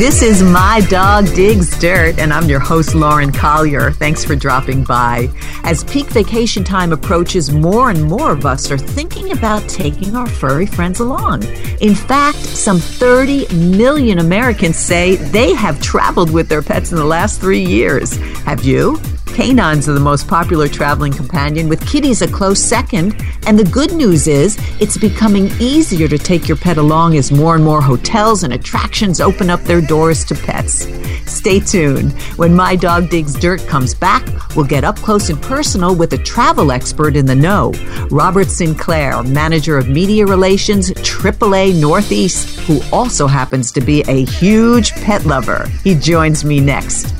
This 0.00 0.22
is 0.22 0.42
My 0.42 0.80
Dog 0.88 1.26
Digs 1.34 1.78
Dirt, 1.78 2.18
and 2.18 2.32
I'm 2.32 2.48
your 2.48 2.58
host, 2.58 2.94
Lauren 2.94 3.30
Collier. 3.30 3.90
Thanks 3.90 4.24
for 4.24 4.34
dropping 4.34 4.82
by. 4.82 5.28
As 5.62 5.84
peak 5.84 6.06
vacation 6.06 6.64
time 6.64 6.94
approaches, 6.94 7.52
more 7.52 7.90
and 7.90 8.04
more 8.04 8.32
of 8.32 8.46
us 8.46 8.70
are 8.70 8.78
thinking 8.78 9.32
about 9.32 9.60
taking 9.68 10.16
our 10.16 10.26
furry 10.26 10.64
friends 10.64 11.00
along. 11.00 11.42
In 11.82 11.94
fact, 11.94 12.38
some 12.38 12.78
30 12.78 13.54
million 13.54 14.20
Americans 14.20 14.78
say 14.78 15.16
they 15.16 15.52
have 15.52 15.82
traveled 15.82 16.30
with 16.32 16.48
their 16.48 16.62
pets 16.62 16.92
in 16.92 16.96
the 16.96 17.04
last 17.04 17.38
three 17.38 17.62
years. 17.62 18.16
Have 18.46 18.64
you? 18.64 18.98
Canines 19.34 19.88
are 19.88 19.94
the 19.94 20.00
most 20.00 20.28
popular 20.28 20.68
traveling 20.68 21.12
companion, 21.12 21.68
with 21.68 21.86
kitties 21.86 22.20
a 22.20 22.28
close 22.28 22.62
second. 22.62 23.14
And 23.46 23.58
the 23.58 23.64
good 23.64 23.92
news 23.92 24.26
is, 24.26 24.58
it's 24.80 24.98
becoming 24.98 25.50
easier 25.60 26.08
to 26.08 26.18
take 26.18 26.48
your 26.48 26.56
pet 26.56 26.76
along 26.76 27.16
as 27.16 27.32
more 27.32 27.54
and 27.54 27.64
more 27.64 27.80
hotels 27.80 28.42
and 28.42 28.52
attractions 28.52 29.20
open 29.20 29.48
up 29.48 29.62
their 29.62 29.80
doors 29.80 30.24
to 30.26 30.34
pets. 30.34 30.86
Stay 31.30 31.60
tuned. 31.60 32.12
When 32.36 32.54
My 32.54 32.76
Dog 32.76 33.08
Digs 33.08 33.34
Dirt 33.34 33.66
comes 33.66 33.94
back, 33.94 34.26
we'll 34.56 34.66
get 34.66 34.84
up 34.84 34.96
close 34.96 35.30
and 35.30 35.40
personal 35.40 35.94
with 35.94 36.12
a 36.12 36.18
travel 36.18 36.72
expert 36.72 37.16
in 37.16 37.24
the 37.24 37.34
know, 37.34 37.72
Robert 38.10 38.48
Sinclair, 38.48 39.22
manager 39.22 39.78
of 39.78 39.88
media 39.88 40.26
relations, 40.26 40.90
AAA 40.90 41.80
Northeast, 41.80 42.58
who 42.60 42.80
also 42.92 43.26
happens 43.26 43.72
to 43.72 43.80
be 43.80 44.02
a 44.02 44.24
huge 44.24 44.92
pet 44.96 45.24
lover. 45.24 45.66
He 45.84 45.94
joins 45.94 46.44
me 46.44 46.60
next 46.60 47.19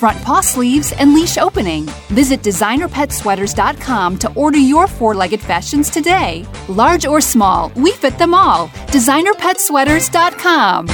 front 0.00 0.20
paw 0.24 0.40
sleeves, 0.40 0.92
and 0.92 1.14
leash 1.14 1.36
opening. 1.36 1.84
Visit 2.08 2.40
designerpetsweaters.com 2.42 4.18
to 4.18 4.32
order 4.34 4.58
your 4.58 4.86
four 4.86 5.14
legged 5.14 5.40
fashions 5.40 5.90
today. 5.90 6.46
Large 6.68 7.06
or 7.06 7.20
small, 7.20 7.70
we 7.76 7.92
fit 7.92 8.18
them 8.18 8.34
all. 8.34 8.68
Designerpetsweaters.com. 8.96 10.86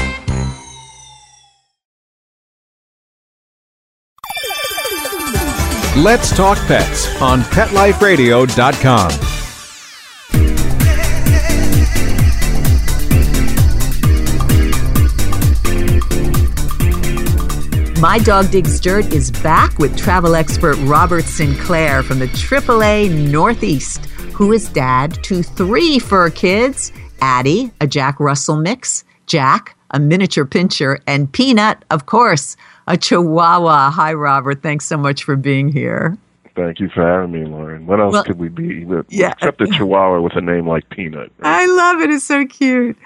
Let's 5.96 6.36
talk 6.36 6.58
pets 6.66 7.22
on 7.22 7.40
PetLifeRadio.com. 7.40 9.25
My 18.00 18.18
Dog 18.18 18.50
Digs 18.50 18.78
Dirt 18.78 19.10
is 19.14 19.30
back 19.30 19.78
with 19.78 19.96
travel 19.96 20.34
expert 20.34 20.76
Robert 20.80 21.24
Sinclair 21.24 22.02
from 22.02 22.18
the 22.18 22.26
AAA 22.26 23.30
Northeast, 23.30 24.04
who 24.34 24.52
is 24.52 24.68
dad 24.68 25.24
to 25.24 25.42
three 25.42 25.98
fur 25.98 26.28
kids 26.28 26.92
Addie, 27.22 27.70
a 27.80 27.86
Jack 27.86 28.20
Russell 28.20 28.56
mix, 28.56 29.02
Jack, 29.26 29.78
a 29.92 29.98
miniature 29.98 30.44
pinscher, 30.44 31.00
and 31.06 31.32
Peanut, 31.32 31.86
of 31.90 32.04
course, 32.04 32.58
a 32.86 32.98
Chihuahua. 32.98 33.90
Hi, 33.92 34.12
Robert. 34.12 34.62
Thanks 34.62 34.84
so 34.84 34.98
much 34.98 35.24
for 35.24 35.34
being 35.34 35.70
here. 35.70 36.18
Thank 36.56 36.80
you 36.80 36.88
for 36.88 37.06
having 37.06 37.32
me, 37.32 37.44
Lauren. 37.44 37.86
What 37.86 38.00
else 38.00 38.14
Well, 38.14 38.24
could 38.24 38.38
we 38.38 38.48
be 38.48 38.86
with, 38.86 39.04
yeah. 39.10 39.32
except 39.32 39.60
a 39.60 39.66
Chihuahua 39.66 40.22
with 40.22 40.36
a 40.36 40.40
name 40.40 40.66
like 40.66 40.88
Peanut? 40.88 41.30
I 41.42 41.66
love 41.66 42.00
it. 42.00 42.10
It's 42.10 42.24
so 42.24 42.46
cute. 42.46 42.96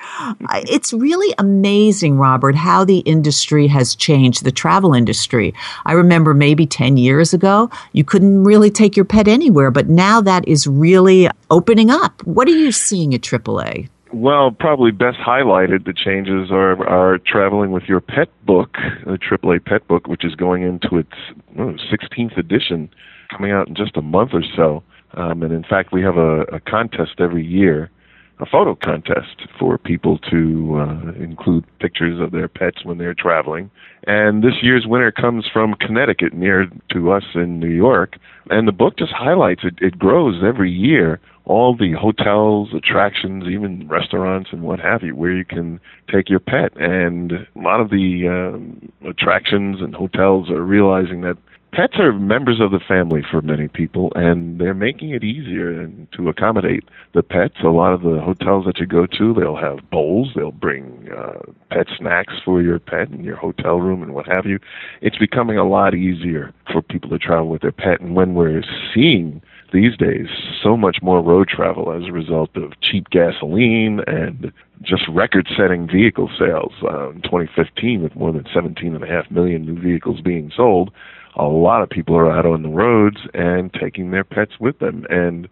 It's 0.53 0.93
really 0.93 1.34
amazing, 1.37 2.16
Robert, 2.16 2.55
how 2.55 2.84
the 2.84 2.99
industry 3.00 3.66
has 3.66 3.97
changed, 3.97 4.44
the 4.44 4.53
travel 4.53 4.94
industry. 4.94 5.53
I 5.84 5.94
remember 5.94 6.33
maybe 6.33 6.65
10 6.65 6.97
years 6.97 7.34
ago, 7.34 7.69
you 7.93 8.05
couldn't 8.05 8.44
really 8.44 8.71
take 8.71 8.94
your 8.97 9.05
pet 9.05 9.27
anywhere, 9.27 9.72
but 9.72 9.89
now 9.89 10.21
that 10.21 10.47
is 10.47 10.69
really 10.69 11.28
opening 11.50 11.91
up. 11.91 12.25
What 12.25 12.47
are 12.47 12.53
you 12.53 12.71
seeing 12.71 13.12
at 13.15 13.22
AAA? 13.22 13.89
Well, 14.12 14.50
probably 14.53 14.91
best 14.93 15.19
highlighted 15.19 15.87
the 15.87 15.93
changes 15.93 16.50
are 16.50 16.84
are 16.89 17.19
traveling 17.19 17.71
with 17.71 17.84
your 17.84 18.00
pet 18.00 18.28
book, 18.44 18.77
the 19.05 19.19
AAA 19.19 19.65
pet 19.65 19.87
book, 19.87 20.09
which 20.09 20.25
is 20.25 20.34
going 20.34 20.62
into 20.62 20.99
its 20.99 21.12
oh, 21.59 21.77
16th 21.93 22.37
edition, 22.37 22.91
coming 23.30 23.52
out 23.52 23.68
in 23.68 23.74
just 23.74 23.96
a 23.96 24.02
month 24.02 24.30
or 24.32 24.42
so. 24.56 24.82
Um, 25.14 25.42
and 25.42 25.52
in 25.52 25.64
fact, 25.64 25.92
we 25.92 26.02
have 26.02 26.16
a, 26.16 26.42
a 26.42 26.60
contest 26.60 27.12
every 27.18 27.44
year, 27.44 27.91
a 28.38 28.46
photo 28.46 28.74
contest 28.74 29.42
for 29.58 29.76
people 29.76 30.18
to 30.30 30.78
uh, 30.80 31.12
include 31.22 31.64
pictures 31.78 32.20
of 32.20 32.30
their 32.30 32.48
pets 32.48 32.84
when 32.84 32.98
they're 32.98 33.14
traveling. 33.14 33.70
And 34.06 34.42
this 34.42 34.62
year's 34.62 34.86
winner 34.86 35.10
comes 35.10 35.46
from 35.52 35.74
Connecticut, 35.74 36.32
near 36.32 36.66
to 36.92 37.12
us 37.12 37.24
in 37.34 37.60
New 37.60 37.68
York. 37.68 38.16
And 38.48 38.66
the 38.66 38.72
book 38.72 38.96
just 38.96 39.12
highlights 39.12 39.62
it. 39.64 39.74
It 39.80 39.98
grows 39.98 40.42
every 40.44 40.70
year. 40.70 41.20
All 41.44 41.76
the 41.76 41.92
hotels, 41.92 42.68
attractions, 42.74 43.44
even 43.48 43.88
restaurants 43.88 44.50
and 44.52 44.62
what 44.62 44.78
have 44.78 45.02
you, 45.02 45.16
where 45.16 45.32
you 45.32 45.44
can 45.44 45.80
take 46.10 46.30
your 46.30 46.38
pet. 46.38 46.72
And 46.76 47.32
a 47.32 47.47
lot 47.56 47.80
of 47.80 47.91
the 47.91 48.28
um, 48.28 48.92
attractions 49.08 49.80
and 49.80 49.94
hotels 49.94 50.48
are 50.48 50.62
realizing 50.62 51.22
that 51.22 51.36
pets 51.72 51.94
are 51.98 52.12
members 52.12 52.60
of 52.60 52.70
the 52.70 52.81
family 52.81 53.22
for 53.28 53.41
many 53.42 53.69
people, 53.69 54.12
and 54.14 54.60
they're 54.60 54.75
making 54.75 55.10
it 55.10 55.22
easier 55.22 55.91
to 56.16 56.28
accommodate 56.28 56.84
the 57.14 57.22
pets. 57.22 57.56
A 57.64 57.69
lot 57.69 57.92
of 57.92 58.03
the 58.03 58.20
hotels 58.20 58.64
that 58.66 58.78
you 58.78 58.86
go 58.86 59.06
to, 59.06 59.34
they'll 59.34 59.56
have 59.56 59.78
bowls, 59.91 60.32
they'll 60.34 60.53
bring 60.53 61.09
uh, 61.16 61.41
pet 61.70 61.86
snacks 61.98 62.34
for 62.44 62.62
your 62.62 62.78
pet 62.78 63.10
in 63.10 63.25
your 63.25 63.36
hotel 63.36 63.76
room 63.76 64.03
and 64.03 64.14
what 64.14 64.26
have 64.26 64.47
you. 64.47 64.59
It's 65.00 65.19
becoming 65.19 65.59
a 65.59 65.69
lot 65.69 65.94
easier 65.94 66.53
for 66.72 66.82
people 66.82 67.10
to 67.10 67.19
travel 67.19 67.48
with 67.48 67.62
their 67.62 67.72
pet, 67.72 68.00
and 68.00 68.16
when 68.16 68.34
we're 68.34 68.62
seeing 68.94 69.42
these 69.72 69.97
days 69.97 70.26
so 70.62 70.76
much 70.76 70.98
more 71.00 71.22
road 71.22 71.48
travel 71.48 71.92
as 71.92 72.09
a 72.09 72.12
result 72.12 72.50
of 72.56 72.72
cheap 72.80 73.09
gasoline 73.10 74.00
and 74.09 74.53
just 74.82 75.03
record-setting 75.09 75.86
vehicle 75.86 76.28
sales 76.38 76.72
uh, 76.82 77.10
in 77.10 77.22
2015 77.22 78.03
with 78.03 78.16
more 78.16 78.32
than 78.32 78.44
17.5 78.44 79.30
million 79.30 79.64
new 79.64 79.80
vehicles 79.80 80.20
being 80.20 80.50
sold 80.56 80.91
a 81.36 81.44
lot 81.44 81.82
of 81.82 81.91
people 81.91 82.16
are 82.16 82.30
out 82.30 82.46
on 82.46 82.62
the 82.62 82.68
roads 82.68 83.18
and 83.34 83.72
taking 83.72 84.10
their 84.10 84.24
pets 84.24 84.52
with 84.60 84.78
them. 84.78 85.06
And 85.08 85.48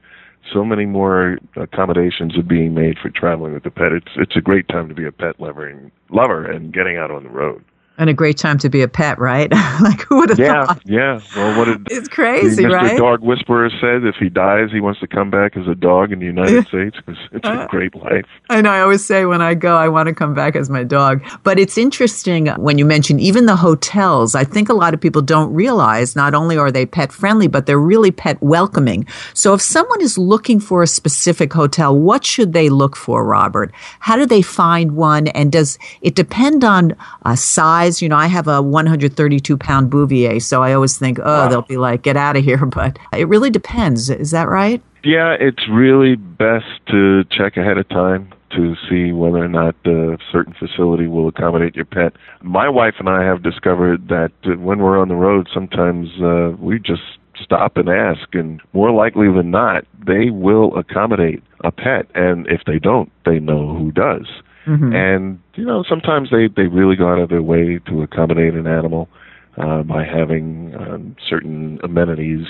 so 0.52 0.64
many 0.64 0.86
more 0.86 1.38
accommodations 1.56 2.36
are 2.36 2.42
being 2.42 2.74
made 2.74 2.98
for 2.98 3.10
traveling 3.10 3.52
with 3.54 3.64
the 3.64 3.70
pet. 3.70 3.92
It's 3.92 4.12
it's 4.16 4.36
a 4.36 4.40
great 4.40 4.68
time 4.68 4.88
to 4.88 4.94
be 4.94 5.06
a 5.06 5.12
pet 5.12 5.40
lover 5.40 5.66
and 5.66 5.90
lover 6.10 6.44
and 6.44 6.72
getting 6.72 6.96
out 6.96 7.10
on 7.10 7.24
the 7.24 7.30
road 7.30 7.64
And 7.98 8.08
a 8.08 8.14
great 8.14 8.38
time 8.38 8.58
to 8.58 8.68
be 8.70 8.82
a 8.82 8.88
pet, 8.88 9.18
right? 9.18 9.50
like, 9.82 10.02
who 10.02 10.18
would 10.20 10.30
have 10.30 10.38
yeah 10.38 10.66
thought? 10.66 10.82
yeah 10.84 11.20
well 11.36 11.58
what 11.58 11.64
did 11.66 11.86
It's 11.90 12.08
crazy, 12.08 12.62
Mr. 12.64 12.72
right? 12.72 12.96
Dog 12.96 13.20
Whisperer 13.22 13.70
said 13.80 14.04
if 14.04 14.14
he 14.20 14.28
dies, 14.28 14.70
he 14.72 14.80
wants 14.80 15.00
to 15.00 15.08
come 15.08 15.30
back 15.30 15.56
as 15.56 15.66
a 15.66 15.74
dog 15.74 16.12
in 16.12 16.20
the 16.20 16.26
United 16.26 16.66
States 16.72 16.96
because 16.96 17.18
it's 17.32 17.44
Uh, 17.46 17.64
a 17.64 17.66
great 17.68 17.94
life. 17.96 18.24
I 18.50 18.60
know. 18.62 18.70
I 18.70 18.80
always 18.82 19.04
say 19.04 19.24
when 19.26 19.42
I 19.42 19.54
go, 19.54 19.76
I 19.76 19.88
want 19.88 20.06
to 20.08 20.14
come 20.14 20.32
back 20.34 20.54
as 20.56 20.70
my 20.70 20.84
dog. 20.84 21.22
But 21.42 21.58
it's 21.58 21.76
interesting 21.76 22.46
when 22.66 22.78
you 22.78 22.84
mention 22.86 23.18
even 23.18 23.46
the 23.46 23.56
hotels. 23.56 24.34
I 24.34 24.44
think 24.44 24.68
a 24.68 24.74
lot 24.74 24.94
of 24.94 25.00
people 25.00 25.22
don't 25.34 25.52
realize 25.52 26.14
not 26.14 26.34
only 26.34 26.56
are 26.56 26.70
they 26.70 26.86
pet 26.86 27.10
friendly, 27.12 27.48
but 27.48 27.66
they're 27.66 27.86
really 27.94 28.12
pet 28.12 28.40
welcoming. 28.40 29.06
So 29.34 29.54
if 29.54 29.60
someone 29.60 30.00
is 30.08 30.16
looking 30.18 30.60
for 30.60 30.82
a 30.82 30.86
specific 30.86 31.52
hotel, 31.52 31.98
what 31.98 32.24
should 32.24 32.52
they 32.52 32.68
look 32.68 32.94
for, 32.96 33.24
Robert? 33.24 33.72
How 34.00 34.16
do 34.16 34.24
they 34.26 34.42
find 34.42 34.92
one? 34.92 35.26
And 35.28 35.50
does 35.50 35.78
it 36.02 36.14
depend 36.14 36.62
on 36.64 36.94
uh, 37.24 37.34
size? 37.34 37.87
You 38.02 38.08
know, 38.08 38.16
I 38.16 38.26
have 38.26 38.48
a 38.48 38.60
132 38.60 39.56
pound 39.56 39.90
Bouvier, 39.90 40.40
so 40.40 40.62
I 40.62 40.72
always 40.74 40.98
think, 40.98 41.18
oh, 41.22 41.48
they'll 41.48 41.62
be 41.62 41.76
like, 41.76 42.02
get 42.02 42.16
out 42.16 42.36
of 42.36 42.44
here. 42.44 42.58
But 42.78 42.98
it 43.12 43.26
really 43.26 43.50
depends. 43.50 44.10
Is 44.10 44.30
that 44.30 44.48
right? 44.48 44.80
Yeah, 45.02 45.36
it's 45.40 45.68
really 45.68 46.16
best 46.16 46.66
to 46.88 47.24
check 47.24 47.56
ahead 47.56 47.78
of 47.78 47.88
time 47.88 48.32
to 48.50 48.74
see 48.88 49.12
whether 49.12 49.38
or 49.38 49.48
not 49.48 49.74
a 49.84 50.18
certain 50.30 50.54
facility 50.54 51.06
will 51.06 51.28
accommodate 51.28 51.76
your 51.76 51.84
pet. 51.84 52.12
My 52.42 52.68
wife 52.68 52.94
and 52.98 53.08
I 53.08 53.24
have 53.24 53.42
discovered 53.42 54.08
that 54.08 54.32
when 54.44 54.78
we're 54.78 54.98
on 54.98 55.08
the 55.08 55.16
road, 55.16 55.48
sometimes 55.52 56.08
uh, 56.22 56.52
we 56.58 56.78
just 56.78 57.02
stop 57.42 57.76
and 57.76 57.88
ask, 57.88 58.34
and 58.34 58.60
more 58.72 58.90
likely 58.90 59.26
than 59.32 59.50
not, 59.50 59.84
they 60.04 60.30
will 60.30 60.76
accommodate 60.76 61.42
a 61.64 61.70
pet. 61.70 62.06
And 62.14 62.46
if 62.48 62.62
they 62.66 62.78
don't, 62.78 63.10
they 63.24 63.38
know 63.38 63.76
who 63.76 63.92
does. 63.92 64.26
Mm-hmm. 64.68 64.92
And 64.94 65.38
you 65.54 65.64
know, 65.64 65.82
sometimes 65.88 66.28
they 66.30 66.48
they 66.54 66.68
really 66.68 66.96
go 66.96 67.08
out 67.08 67.18
of 67.18 67.30
their 67.30 67.42
way 67.42 67.80
to 67.88 68.02
accommodate 68.02 68.54
an 68.54 68.66
animal 68.66 69.08
uh, 69.56 69.82
by 69.82 70.04
having 70.04 70.74
um, 70.78 71.16
certain 71.28 71.78
amenities, 71.82 72.46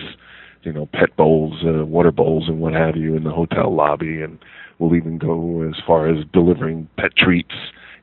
you 0.63 0.73
know, 0.73 0.87
pet 0.93 1.17
bowls, 1.17 1.63
uh, 1.65 1.85
water 1.85 2.11
bowls, 2.11 2.49
and 2.49 2.61
what 2.61 2.73
have 2.73 2.97
you 2.97 3.17
in 3.17 3.25
the 3.25 3.31
hotel 3.31 3.75
lobby, 3.75 4.21
and 4.21 4.39
we'll 4.79 4.97
even 4.97 5.19
go 5.19 5.63
as 5.63 5.81
far 5.87 6.09
as 6.09 6.25
delivering 6.33 6.89
pet 6.97 7.17
treats 7.17 7.55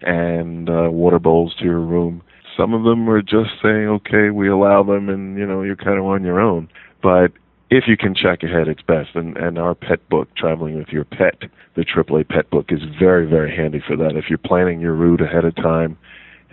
and 0.01 0.69
uh, 0.69 0.89
water 0.89 1.19
bowls 1.19 1.53
to 1.59 1.65
your 1.65 1.79
room. 1.81 2.21
Some 2.57 2.73
of 2.73 2.83
them 2.83 3.09
are 3.09 3.21
just 3.21 3.51
saying, 3.61 3.87
okay, 3.87 4.29
we 4.29 4.47
allow 4.47 4.81
them, 4.81 5.09
and 5.09 5.37
you 5.37 5.45
know, 5.45 5.61
you're 5.61 5.75
kind 5.75 5.99
of 5.99 6.05
on 6.05 6.23
your 6.23 6.39
own. 6.39 6.69
But 7.03 7.33
if 7.69 7.85
you 7.87 7.97
can 7.97 8.13
check 8.15 8.43
ahead, 8.43 8.67
it's 8.67 8.81
best. 8.81 9.15
And, 9.15 9.37
and 9.37 9.57
our 9.57 9.75
pet 9.75 10.07
book, 10.09 10.29
Traveling 10.35 10.77
with 10.77 10.89
Your 10.89 11.05
Pet, 11.05 11.43
the 11.75 11.83
AAA 11.83 12.27
Pet 12.29 12.49
Book, 12.49 12.67
is 12.69 12.81
very, 12.99 13.27
very 13.27 13.55
handy 13.55 13.81
for 13.85 13.95
that. 13.97 14.15
If 14.15 14.25
you're 14.29 14.37
planning 14.37 14.79
your 14.79 14.93
route 14.93 15.21
ahead 15.21 15.45
of 15.45 15.55
time 15.55 15.97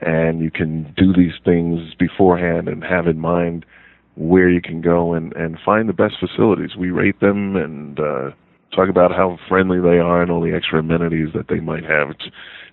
and 0.00 0.41
you 0.41 0.50
can 0.50 0.93
do 0.97 1.12
these 1.12 1.35
things 1.44 1.94
beforehand 1.99 2.69
and 2.69 2.82
have 2.82 3.06
in 3.06 3.19
mind 3.19 3.64
where 4.17 4.49
you 4.49 4.61
can 4.61 4.81
go 4.81 5.14
and, 5.14 5.32
and 5.35 5.59
find 5.64 5.88
the 5.88 5.94
best 5.94 6.14
facilities. 6.19 6.76
We 6.76 6.91
rate 6.91 7.20
them 7.20 7.56
and 7.56 7.99
uh, 7.99 8.31
talk 8.75 8.88
about 8.88 9.12
how 9.12 9.38
friendly 9.49 9.81
they 9.81 9.99
are 9.99 10.23
and 10.23 10.31
all 10.31 10.41
the 10.41 10.55
extra 10.55 10.81
amenities 10.81 11.29
that 11.35 11.49
they 11.49 11.61
might 11.61 11.85
have. 11.85 12.11
It's, 12.11 12.25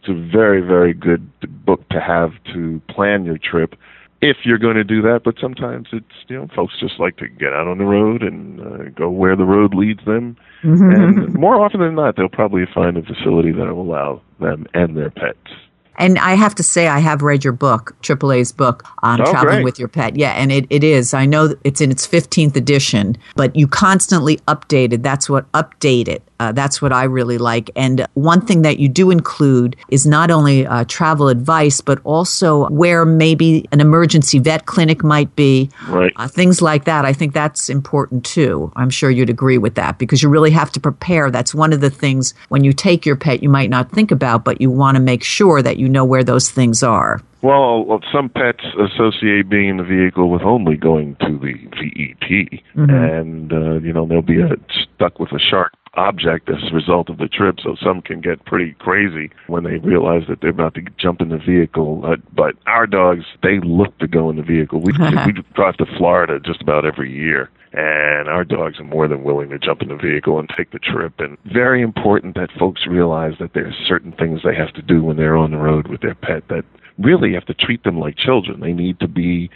it's 0.02 0.10
a 0.10 0.32
very, 0.32 0.62
very 0.62 0.94
good 0.94 1.30
book 1.66 1.88
to 1.90 2.00
have 2.00 2.32
to 2.54 2.82
plan 2.90 3.26
your 3.26 3.38
trip 3.38 3.76
if 4.22 4.38
you're 4.44 4.58
going 4.58 4.76
to 4.76 4.84
do 4.84 5.02
that. 5.04 5.22
But 5.24 5.36
sometimes 5.40 5.88
it's 5.92 6.06
you 6.28 6.38
know 6.38 6.48
folks 6.56 6.74
just 6.80 7.00
like 7.00 7.18
to 7.18 7.28
get 7.28 7.54
out 7.54 7.68
on 7.68 7.78
the 7.78 7.86
road 7.86 8.24
and 8.24 8.60
uh, 8.60 8.90
go 8.96 9.10
where 9.10 9.36
the 9.36 9.46
road 9.46 9.74
leads 9.74 10.04
them. 10.06 10.38
Mm-hmm. 10.64 10.92
And 10.92 11.34
more 11.34 11.64
often 11.64 11.80
than 11.80 11.96
not, 11.96 12.16
they'll 12.16 12.30
probably 12.30 12.66
find 12.74 12.98
a 12.98 13.02
facility 13.02 13.52
that 13.52 13.74
will 13.74 13.82
allow 13.82 14.22
them 14.40 14.68
and 14.74 14.98
their 14.98 15.10
pets 15.10 15.52
and 15.98 16.18
I 16.18 16.36
have 16.36 16.56
to 16.56 16.64
say, 16.64 16.88
I 16.88 17.00
have 17.00 17.22
read 17.22 17.44
your 17.44 17.54
book, 17.54 17.96
AAA's 18.02 18.52
book 18.52 18.86
on 19.04 19.22
oh, 19.22 19.26
traveling 19.26 19.58
great. 19.58 19.64
with 19.66 19.80
your 19.80 19.88
pet. 19.88 20.16
Yeah, 20.16 20.32
and 20.32 20.52
it, 20.52 20.66
it 20.70 20.84
is. 20.84 21.14
I 21.14 21.26
know 21.26 21.56
it's 21.64 21.82
in 21.82 21.92
its 21.92 22.08
15th 22.08 22.56
edition, 22.56 23.18
but 23.36 23.56
you 23.56 23.68
constantly 23.68 24.38
update 24.48 24.94
it. 24.94 25.04
That's 25.04 25.30
what 25.30 25.52
update 25.52 26.08
it. 26.08 26.24
Uh, 26.40 26.54
that's 26.54 26.82
what 26.82 26.94
I 26.94 27.04
really 27.04 27.38
like. 27.38 27.70
And 27.76 28.08
one 28.14 28.40
thing 28.40 28.62
that 28.62 28.80
you 28.80 28.88
do 28.88 29.12
include 29.12 29.76
is 29.90 30.08
not 30.08 30.32
only 30.32 30.66
uh, 30.66 30.86
travel 30.88 31.28
advice, 31.28 31.82
but 31.82 32.00
also 32.06 32.70
where 32.70 33.04
maybe 33.04 33.68
an 33.74 33.82
emergency 33.82 34.40
vet 34.40 34.66
clinic 34.66 35.04
might 35.04 35.36
be. 35.36 35.70
Right. 35.90 36.14
Uh, 36.16 36.30
things 36.30 36.62
like 36.62 36.86
that. 36.86 37.04
I 37.04 37.12
think 37.12 37.34
that's 37.34 37.70
important 37.70 38.24
too. 38.24 38.72
I'm 38.78 38.90
sure 38.90 39.10
you'd 39.10 39.30
agree 39.30 39.58
with 39.58 39.76
that 39.76 39.98
because 39.98 40.24
you 40.24 40.30
really 40.30 40.52
have 40.52 40.72
to 40.72 40.80
prepare. 40.80 41.30
That's 41.30 41.54
one 41.54 41.74
of 41.74 41.82
the 41.82 41.90
things 41.90 42.34
when 42.48 42.64
you 42.64 42.72
take 42.72 43.06
your 43.06 43.18
pet 43.18 43.44
you 43.44 43.50
might 43.50 43.70
not 43.70 43.92
think 43.92 44.10
about, 44.10 44.46
but 44.46 44.62
you 44.62 44.72
want 44.72 44.96
to 44.96 45.02
make 45.02 45.24
sure 45.24 45.62
that 45.62 45.76
you 45.76 45.89
know 45.90 46.06
where 46.06 46.24
those 46.24 46.50
things 46.50 46.84
are. 46.84 47.22
Well, 47.42 48.02
some 48.12 48.30
pets 48.30 48.64
associate 48.78 49.50
being 49.50 49.70
in 49.70 49.78
the 49.78 49.84
vehicle 49.84 50.30
with 50.30 50.42
only 50.42 50.76
going 50.76 51.16
to 51.22 51.40
the 51.40 51.54
VET, 51.54 52.62
mm-hmm. 52.76 52.90
and 52.90 53.54
uh, 53.54 53.80
you 53.80 53.94
know 53.94 54.06
they'll 54.06 54.22
be 54.22 54.44
uh, 54.44 54.56
stuck 54.96 55.20
with 55.20 55.32
a 55.32 55.40
sharp 55.40 55.72
object 55.94 56.50
as 56.50 56.58
a 56.70 56.76
result 56.76 57.10
of 57.10 57.18
the 57.18 57.28
trip. 57.28 57.60
So 57.64 57.76
some 57.82 58.02
can 58.02 58.22
get 58.22 58.46
pretty 58.46 58.74
crazy 58.80 59.32
when 59.48 59.64
they 59.64 59.78
realize 59.78 60.24
that 60.28 60.42
they're 60.42 60.50
about 60.50 60.76
to 60.76 60.82
jump 60.98 61.22
in 61.22 61.30
the 61.30 61.38
vehicle. 61.38 62.04
Uh, 62.06 62.18
but 62.34 62.56
our 62.68 62.86
dogs, 62.86 63.26
they 63.42 63.60
look 63.62 63.98
to 64.00 64.08
go 64.08 64.30
in 64.30 64.36
the 64.36 64.44
vehicle. 64.44 64.82
We 64.82 64.92
we 65.26 65.34
drive 65.54 65.78
to 65.78 65.86
Florida 65.98 66.40
just 66.40 66.62
about 66.62 66.86
every 66.86 67.12
year. 67.12 67.50
And 67.72 68.28
our 68.28 68.44
dogs 68.44 68.80
are 68.80 68.84
more 68.84 69.08
than 69.08 69.24
willing 69.24 69.50
to 69.50 69.60
jump 69.60 69.82
in 69.82 69.90
the 69.90 69.96
vehicle 69.96 70.40
and 70.40 70.50
take 70.58 70.72
the 70.72 70.80
trip. 70.80 71.14
And 71.20 71.38
very 71.46 71.82
important 71.82 72.36
that 72.36 72.50
folks 72.58 72.88
realize 72.88 73.34
that 73.40 73.54
there 73.54 73.68
are 73.68 73.76
certain 73.88 74.12
things 74.14 74.42
they 74.44 74.56
have 74.56 74.74
to 74.74 74.82
do 74.82 75.04
when 75.04 75.18
they're 75.18 75.38
on 75.38 75.52
the 75.52 75.58
road 75.58 75.88
with 75.88 76.02
their 76.02 76.16
pet 76.16 76.48
that 76.50 76.66
really 76.98 77.34
have 77.34 77.46
to 77.46 77.54
treat 77.54 77.84
them 77.84 78.00
like 78.00 78.18
children. 78.18 78.60
They 78.60 78.74
need 78.74 79.00
to 79.00 79.08
be 79.08 79.50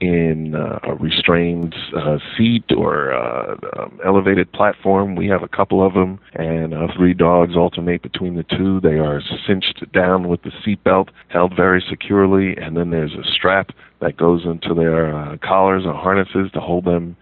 in 0.00 0.54
uh, 0.54 0.78
a 0.82 0.94
restrained 0.94 1.74
uh, 1.94 2.18
seat 2.36 2.64
or 2.74 3.12
uh, 3.12 3.56
um, 3.78 4.00
elevated 4.04 4.50
platform. 4.52 5.14
We 5.14 5.28
have 5.28 5.42
a 5.42 5.48
couple 5.48 5.86
of 5.86 5.92
them, 5.92 6.18
and 6.34 6.72
uh, 6.72 6.88
three 6.96 7.12
dogs 7.12 7.54
alternate 7.54 8.02
between 8.02 8.34
the 8.34 8.44
two. 8.44 8.80
They 8.80 8.98
are 8.98 9.22
cinched 9.46 9.92
down 9.92 10.28
with 10.28 10.42
the 10.42 10.52
seatbelt, 10.66 11.10
held 11.28 11.54
very 11.54 11.84
securely, 11.88 12.56
and 12.56 12.76
then 12.76 12.90
there's 12.90 13.12
a 13.12 13.30
strap 13.30 13.70
that 14.00 14.16
goes 14.16 14.44
into 14.46 14.74
their 14.74 15.14
uh, 15.14 15.36
collars 15.42 15.84
or 15.84 15.94
harnesses 15.94 16.50
to 16.54 16.60
hold 16.60 16.86
them 16.86 17.16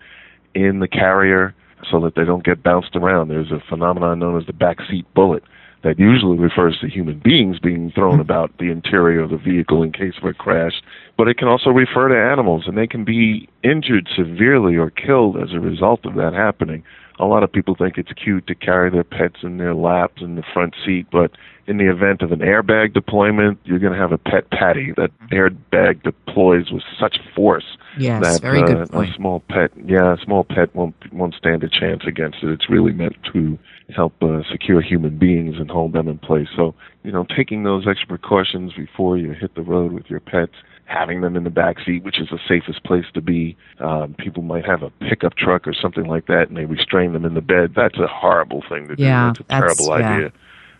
in 0.55 0.81
the 0.81 0.89
carrier 0.89 1.55
so 1.91 2.01
that 2.01 2.15
they 2.15 2.25
don't 2.25 2.45
get 2.45 2.63
bounced 2.63 2.97
around. 2.97 3.29
There's 3.29 3.53
a 3.53 3.63
phenomenon 3.69 4.19
known 4.19 4.39
as 4.39 4.47
the 4.47 4.53
backseat 4.53 5.05
bullet 5.15 5.43
that 5.85 5.99
usually 5.99 6.39
refers 6.39 6.79
to 6.81 6.89
human 6.89 7.21
beings 7.21 7.59
being 7.59 7.93
thrown 7.93 8.15
mm-hmm. 8.15 8.21
about 8.21 8.57
the 8.59 8.71
interior 8.71 9.21
of 9.21 9.31
the 9.31 9.37
vehicle 9.37 9.83
in 9.83 9.93
case 9.93 10.15
of 10.21 10.29
a 10.29 10.35
crash, 10.35 10.83
but 11.17 11.29
it 11.29 11.39
can 11.39 11.49
also 11.49 11.71
refer 11.71 12.09
to 12.09 12.17
animals, 12.17 12.65
and 12.67 12.77
they 12.77 12.87
can 12.87 13.05
be 13.05 13.49
injured 13.63 14.09
severely 14.15 14.77
or 14.77 14.91
killed 14.91 15.37
as 15.41 15.53
a 15.53 15.61
result 15.61 16.05
of 16.05 16.15
that 16.17 16.33
happening. 16.33 16.83
A 17.21 17.27
lot 17.27 17.43
of 17.43 17.53
people 17.53 17.75
think 17.77 17.99
it's 17.99 18.13
cute 18.13 18.47
to 18.47 18.55
carry 18.55 18.91
their 18.91 19.05
pets 19.05 19.37
in 19.43 19.59
their 19.59 19.75
laps 19.75 20.23
in 20.23 20.37
the 20.37 20.45
front 20.53 20.75
seat, 20.85 21.07
but 21.11 21.33
in 21.67 21.77
the 21.77 21.91
event 21.91 22.23
of 22.23 22.33
an 22.33 22.41
airbag 22.41 22.95
deployment, 22.95 23.59
you're 23.65 23.81
going 23.81 23.93
to 23.93 23.99
have 23.99 24.13
a 24.13 24.19
pet 24.19 24.51
patty. 24.51 24.93
That 24.97 25.11
mm-hmm. 25.21 25.35
airbag 25.35 26.03
deploys 26.03 26.71
with 26.71 26.83
such 26.99 27.19
force 27.35 27.77
yes, 27.99 28.23
that 28.23 28.41
very 28.41 28.63
good 28.63 28.95
uh, 28.95 29.01
a 29.01 29.13
small 29.15 29.41
pet, 29.49 29.71
yeah, 29.85 30.15
a 30.15 30.17
small 30.25 30.45
pet 30.45 30.75
won't 30.75 30.95
won't 31.13 31.35
stand 31.35 31.63
a 31.65 31.69
chance 31.69 32.03
against 32.07 32.39
it. 32.43 32.51
It's 32.51 32.71
really 32.71 32.93
meant 32.93 33.17
to 33.33 33.59
help 33.95 34.15
uh, 34.23 34.43
secure 34.51 34.81
human 34.81 35.19
beings 35.19 35.57
and 35.59 35.71
hold 35.71 35.93
them 35.93 36.09
in 36.09 36.19
place. 36.19 36.49
So, 36.55 36.75
you 37.05 37.13
know, 37.13 37.27
taking 37.37 37.63
those 37.63 37.87
extra 37.89 38.09
precautions 38.09 38.73
before 38.75 39.17
you 39.17 39.33
hit 39.33 39.55
the 39.55 39.63
road 39.63 39.93
with 39.93 40.11
your 40.11 40.21
pets, 40.21 40.53
having 40.85 41.21
them 41.21 41.37
in 41.37 41.45
the 41.45 41.51
back 41.51 41.77
seat, 41.85 42.03
which 42.03 42.21
is 42.21 42.29
the 42.31 42.39
safest 42.49 42.85
place 42.85 43.07
to 43.15 43.21
be. 43.21 43.57
Um, 43.79 44.15
people 44.19 44.43
might 44.43 44.65
have 44.67 44.83
a 44.83 44.91
pickup 44.91 45.37
truck 45.37 45.67
or 45.67 45.73
something 45.73 46.07
like 46.07 46.27
that, 46.27 46.49
and 46.49 46.57
they 46.57 46.65
restrain 46.65 47.13
them 47.13 47.25
in 47.25 47.35
the 47.35 47.41
bed. 47.41 47.73
That's 47.75 47.99
a 47.99 48.07
horrible 48.07 48.63
thing 48.69 48.89
to 48.89 48.97
do. 48.97 49.03
Yeah, 49.03 49.33
that's 49.37 49.41
a 49.41 49.45
terrible 49.45 49.99
yeah. 49.99 50.15
idea. 50.15 50.33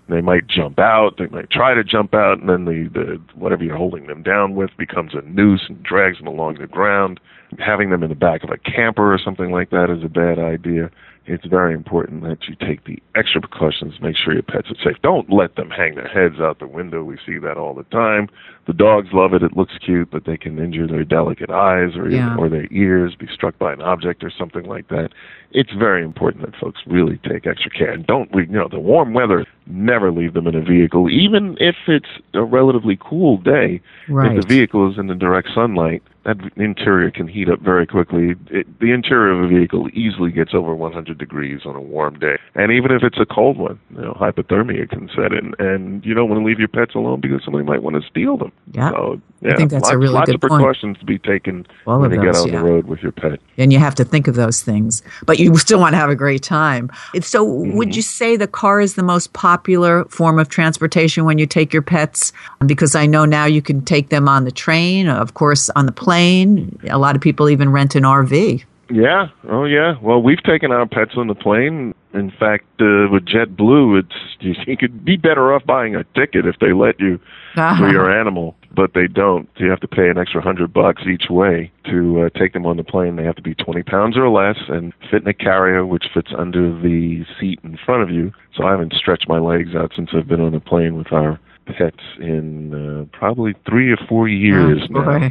They 0.09 0.21
might 0.21 0.47
jump 0.47 0.79
out. 0.79 1.19
They 1.19 1.27
might 1.27 1.51
try 1.51 1.75
to 1.75 1.85
jump 1.85 2.15
out, 2.15 2.39
and 2.41 2.49
then 2.49 2.65
the, 2.65 2.89
the 2.93 3.21
whatever 3.35 3.63
you're 3.63 3.77
holding 3.77 4.07
them 4.07 4.23
down 4.23 4.55
with 4.55 4.71
becomes 4.79 5.13
a 5.15 5.21
noose 5.23 5.67
and 5.69 5.83
drags 5.83 6.19
them 6.19 6.27
along 6.27 6.59
the 6.59 6.67
ground. 6.67 7.21
Having 7.59 7.91
them 7.91 8.03
in 8.03 8.09
the 8.09 8.15
back 8.15 8.43
of 8.43 8.51
a 8.51 8.59
camper 8.59 9.13
or 9.13 9.19
something 9.19 9.51
like 9.51 9.71
that 9.71 9.89
is 9.91 10.05
a 10.05 10.09
bad 10.09 10.39
idea 10.39 10.91
it's 11.29 11.47
very 11.47 11.75
important 11.75 12.23
that 12.23 12.49
you 12.49 12.57
take 12.67 12.85
the 12.85 13.03
extra 13.15 13.41
precautions, 13.41 13.95
make 14.01 14.17
sure 14.17 14.33
your 14.33 14.43
pets 14.43 14.69
are 14.71 14.83
safe. 14.83 15.01
Don't 15.03 15.31
let 15.31 15.57
them 15.57 15.69
hang 15.69 15.95
their 15.95 16.09
heads 16.09 16.41
out 16.41 16.59
the 16.59 16.67
window. 16.67 17.05
We 17.05 17.19
see 17.27 17.39
that 17.39 17.59
all 17.59 17.75
the 17.75 17.85
time. 17.85 18.29
The 18.67 18.73
dogs 18.73 19.09
love 19.13 19.35
it. 19.35 19.43
It 19.43 19.57
looks 19.57 19.75
cute, 19.85 20.11
but 20.11 20.25
they 20.25 20.39
can 20.39 20.59
injure 20.59 20.87
their 20.87 21.05
delicate 21.05 21.51
eyes 21.51 21.97
or 21.97 22.09
yeah. 22.09 22.35
or 22.37 22.49
their 22.49 22.67
ears, 22.73 23.15
be 23.15 23.29
struck 23.33 23.59
by 23.59 23.73
an 23.73 23.83
object 23.83 24.25
or 24.25 24.31
something 24.31 24.65
like 24.65 24.89
that. 24.89 25.11
It's 25.53 25.73
very 25.73 26.03
important 26.03 26.47
that 26.47 26.59
folks 26.59 26.81
really 26.87 27.19
take 27.29 27.47
extra 27.47 27.71
care 27.71 27.93
and 27.93 28.07
don't, 28.07 28.31
you 28.35 28.47
know, 28.47 28.69
the 28.71 28.81
warm 28.81 29.13
weather, 29.13 29.47
never 29.69 30.11
leave 30.11 30.35
them 30.35 30.47
in 30.47 30.55
a 30.55 30.63
vehicle, 30.63 31.09
even 31.11 31.57
if 31.61 31.77
it's 31.87 32.09
a 32.35 32.43
relatively 32.45 32.99
cool 33.01 33.37
day. 33.39 33.81
Right. 34.09 34.37
If 34.37 34.43
the 34.43 34.49
vehicle 34.49 34.91
is 34.91 34.99
in 34.99 35.07
the 35.07 35.15
direct 35.15 35.49
sunlight, 35.55 36.03
that 36.25 36.37
interior 36.57 37.11
can 37.11 37.27
heat 37.27 37.49
up 37.49 37.61
very 37.61 37.87
quickly. 37.87 38.35
It, 38.51 38.81
the 38.81 38.93
interior 38.93 39.33
of 39.33 39.45
a 39.45 39.49
vehicle 39.49 39.89
easily 39.95 40.31
gets 40.31 40.53
over 40.53 40.75
100 40.75 41.17
degrees 41.17 41.61
on 41.65 41.75
a 41.75 41.81
warm 41.81 42.19
day, 42.19 42.37
and 42.55 42.71
even 42.71 42.91
if 42.93 43.03
it's 43.03 43.19
a 43.19 43.25
cold 43.25 43.57
one, 43.57 43.79
you 43.91 44.03
know, 44.03 44.13
hypothermia 44.13 44.89
can 44.89 45.09
set 45.15 45.33
in, 45.33 45.55
and 45.59 46.05
you 46.05 46.13
don't 46.15 46.29
want 46.29 46.41
to 46.41 46.45
leave 46.47 46.59
your 46.59 46.69
pets 46.69 46.95
alone 46.95 47.21
because 47.21 47.43
somebody 47.45 47.65
might 47.65 47.83
want 47.83 47.97
to 48.03 48.07
steal 48.09 48.37
them. 48.37 48.53
Yeah, 48.73 48.91
so, 48.91 49.21
yeah 49.41 49.55
I 49.55 49.57
think 49.57 49.71
that's 49.71 49.85
lots, 49.85 49.95
a 49.95 49.99
really 49.99 50.13
lots 50.13 50.27
good 50.27 50.35
of 50.35 50.41
precautions 50.43 50.99
point. 50.99 51.01
to 51.01 51.05
be 51.07 51.19
taken 51.19 51.67
All 51.87 51.99
when 52.01 52.11
you 52.11 52.17
those, 52.17 52.27
get 52.27 52.37
on 52.37 52.49
yeah. 52.49 52.59
the 52.59 52.65
road 52.65 52.87
with 52.87 53.01
your 53.01 53.13
pet. 53.13 53.41
And 53.57 53.73
you 53.73 53.79
have 53.79 53.95
to 53.95 54.05
think 54.05 54.29
of 54.29 54.35
those 54.35 54.63
things, 54.63 55.03
but 55.25 55.39
you 55.39 55.57
still 55.67 55.81
want 55.81 55.95
to 55.95 55.99
have 55.99 56.11
a 56.11 56.17
great 56.17 56.43
time. 56.43 56.91
So, 57.23 57.39
Mm-hmm. 57.49 57.77
would 57.77 57.97
you 57.97 58.03
say 58.03 58.37
the 58.37 58.47
car 58.47 58.81
is 58.81 58.95
the 58.95 59.03
most 59.03 59.33
popular 59.33 59.58
form 60.09 60.39
of 60.39 60.49
transportation 60.49 61.25
when 61.25 61.39
you 61.39 61.47
take 61.47 61.73
your 61.73 61.83
pets? 61.83 62.33
Because 62.65 62.95
I 62.95 63.07
know 63.07 63.25
now 63.25 63.45
you 63.45 63.63
can 63.63 63.85
take 63.85 64.09
them 64.09 64.29
on 64.29 64.45
the 64.45 64.53
train, 64.53 65.09
of 65.09 65.35
course, 65.35 65.71
on 65.71 65.87
the 65.87 65.93
plane. 65.93 66.79
A 66.91 66.99
lot 66.99 67.17
of 67.17 67.23
people 67.23 67.49
even 67.49 67.71
rent 67.71 67.95
an 67.95 68.05
RV. 68.05 68.65
Yeah. 68.91 69.29
Oh, 69.49 69.65
yeah. 69.65 69.97
Well, 70.01 70.23
we've 70.23 70.43
taken 70.43 70.73
our 70.73 70.87
pets 70.87 71.13
on 71.17 71.27
the 71.27 71.35
plane. 71.35 71.95
In 72.15 72.31
fact, 72.31 72.65
uh, 72.81 73.09
with 73.11 73.27
JetBlue, 73.27 74.01
it's 74.01 74.15
you, 74.41 74.55
you 74.67 74.77
could 74.77 75.05
be 75.05 75.17
better 75.17 75.53
off 75.53 75.65
buying 75.65 75.95
a 75.95 76.05
ticket 76.05 76.47
if 76.47 76.59
they 76.61 76.73
let 76.73 76.99
you 76.99 77.21
for 77.55 77.89
your 77.93 78.11
animal, 78.11 78.57
but 78.75 78.93
they 78.95 79.07
don't. 79.07 79.49
You 79.57 79.71
have 79.71 79.81
to 79.81 79.89
pay 79.89 80.09
an 80.09 80.19
extra 80.19 80.41
hundred 80.41 80.73
bucks 80.73 81.03
each 81.07 81.31
way 81.31 81.73
to 81.91 82.23
uh, 82.23 82.39
take 82.39 82.53
them 82.53 82.67
on 82.67 82.77
the 82.77 82.85
plane. 82.85 83.17
They 83.17 83.25
have 83.25 83.37
to 83.37 83.43
be 83.43 83.55
twenty 83.55 83.83
pounds 83.83 84.17
or 84.17 84.29
less 84.29 84.57
and 84.69 84.93
fit 85.11 85.23
in 85.23 85.29
a 85.29 85.35
carrier 85.35 85.87
which 85.87 86.07
fits 86.13 86.31
under 86.37 86.71
the 86.81 87.25
seat 87.41 87.61
in 87.65 87.79
front 87.85 88.03
of 88.03 88.11
you. 88.11 88.33
So 88.55 88.65
I 88.65 88.73
haven't 88.73 88.95
stretched 88.95 89.29
my 89.29 89.39
legs 89.39 89.75
out 89.75 89.93
since 89.95 90.11
I've 90.13 90.29
been 90.29 90.41
on 90.41 90.55
a 90.55 90.61
plane 90.61 90.97
with 90.97 91.13
our 91.13 91.41
pets 91.67 92.03
in 92.19 92.73
uh, 92.73 93.17
probably 93.17 93.55
three 93.69 93.91
or 93.91 93.99
four 94.09 94.29
years 94.29 94.81
oh, 94.95 95.01
now. 95.01 95.31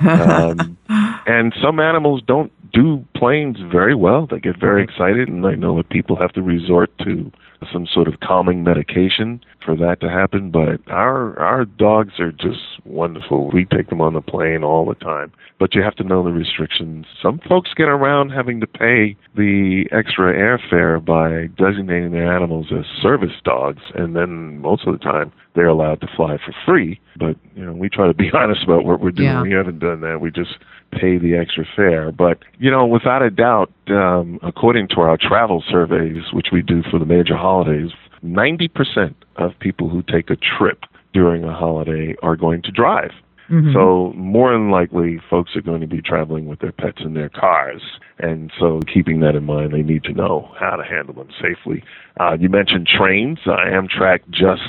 um, 0.50 0.78
and 1.26 1.52
some 1.62 1.80
animals 1.80 2.22
don't 2.26 2.52
do 2.72 3.04
planes 3.14 3.58
very 3.70 3.94
well. 3.94 4.26
They 4.30 4.38
get 4.38 4.58
very 4.58 4.82
mm-hmm. 4.82 4.92
excited, 4.92 5.28
and 5.28 5.46
I 5.46 5.54
know 5.54 5.76
that 5.76 5.90
people 5.90 6.16
have 6.16 6.32
to 6.32 6.42
resort 6.42 6.90
to 7.04 7.30
some 7.72 7.86
sort 7.86 8.08
of 8.08 8.20
calming 8.20 8.64
medication 8.64 9.40
for 9.64 9.76
that 9.76 10.00
to 10.00 10.08
happen. 10.08 10.50
But 10.50 10.80
our 10.90 11.38
our 11.38 11.64
dogs 11.64 12.18
are 12.18 12.32
just 12.32 12.60
wonderful. 12.84 13.50
We 13.52 13.66
take 13.66 13.88
them 13.88 14.00
on 14.00 14.14
the 14.14 14.20
plane 14.20 14.64
all 14.64 14.86
the 14.86 14.94
time, 14.94 15.32
but 15.58 15.74
you 15.74 15.82
have 15.82 15.94
to 15.96 16.04
know 16.04 16.24
the 16.24 16.32
restrictions. 16.32 17.06
Some 17.20 17.40
folks 17.48 17.70
get 17.76 17.88
around 17.88 18.30
having 18.30 18.60
to 18.60 18.66
pay 18.66 19.16
the 19.36 19.84
extra 19.92 20.34
airfare 20.34 21.04
by 21.04 21.48
designating 21.62 22.12
their 22.12 22.34
animals 22.34 22.66
as 22.76 22.84
service 23.00 23.40
dogs, 23.44 23.82
and 23.94 24.16
then 24.16 24.58
most 24.58 24.86
of 24.86 24.92
the 24.92 25.04
time 25.04 25.32
they're 25.54 25.66
allowed 25.66 26.00
to 26.00 26.08
fly 26.16 26.38
for 26.44 26.54
free. 26.66 27.00
But 27.16 27.36
you 27.54 27.64
know, 27.64 27.72
we 27.72 27.88
try 27.88 28.06
to 28.06 28.14
be 28.14 28.30
honest 28.34 28.64
about 28.64 28.84
what 28.84 29.00
we're 29.00 29.10
doing. 29.10 29.28
Yeah. 29.28 29.42
We 29.42 29.52
haven't 29.52 29.78
done 29.78 30.00
that. 30.00 30.20
We 30.20 30.30
just 30.30 30.56
pay 30.92 31.18
the 31.18 31.36
extra 31.36 31.64
fare. 31.76 32.12
But 32.12 32.38
you 32.58 32.70
know, 32.70 32.86
without 32.86 33.22
a 33.22 33.30
doubt, 33.30 33.72
um, 33.88 34.38
according 34.42 34.88
to 34.88 35.00
our 35.00 35.16
travel 35.16 35.62
surveys, 35.68 36.32
which 36.32 36.48
we 36.52 36.62
do 36.62 36.82
for 36.90 36.98
the 36.98 37.06
major 37.06 37.36
holidays, 37.36 37.90
90% 38.24 39.14
of 39.36 39.52
people 39.58 39.88
who 39.88 40.02
take 40.02 40.30
a 40.30 40.36
trip 40.36 40.84
during 41.12 41.44
a 41.44 41.52
holiday 41.52 42.14
are 42.22 42.36
going 42.36 42.62
to 42.62 42.70
drive. 42.70 43.10
Mm-hmm. 43.50 43.72
So 43.72 44.12
more 44.16 44.52
than 44.52 44.70
likely, 44.70 45.20
folks 45.28 45.54
are 45.56 45.60
going 45.60 45.80
to 45.80 45.86
be 45.86 46.00
traveling 46.00 46.46
with 46.46 46.60
their 46.60 46.72
pets 46.72 46.98
in 47.00 47.14
their 47.14 47.28
cars, 47.28 47.82
and 48.18 48.50
so 48.58 48.80
keeping 48.92 49.20
that 49.20 49.34
in 49.34 49.44
mind, 49.44 49.72
they 49.72 49.82
need 49.82 50.04
to 50.04 50.12
know 50.12 50.54
how 50.58 50.76
to 50.76 50.84
handle 50.84 51.14
them 51.14 51.28
safely. 51.40 51.82
Uh, 52.20 52.36
you 52.38 52.48
mentioned 52.48 52.86
trains. 52.86 53.38
Uh, 53.46 53.56
Amtrak 53.56 54.20
just 54.30 54.62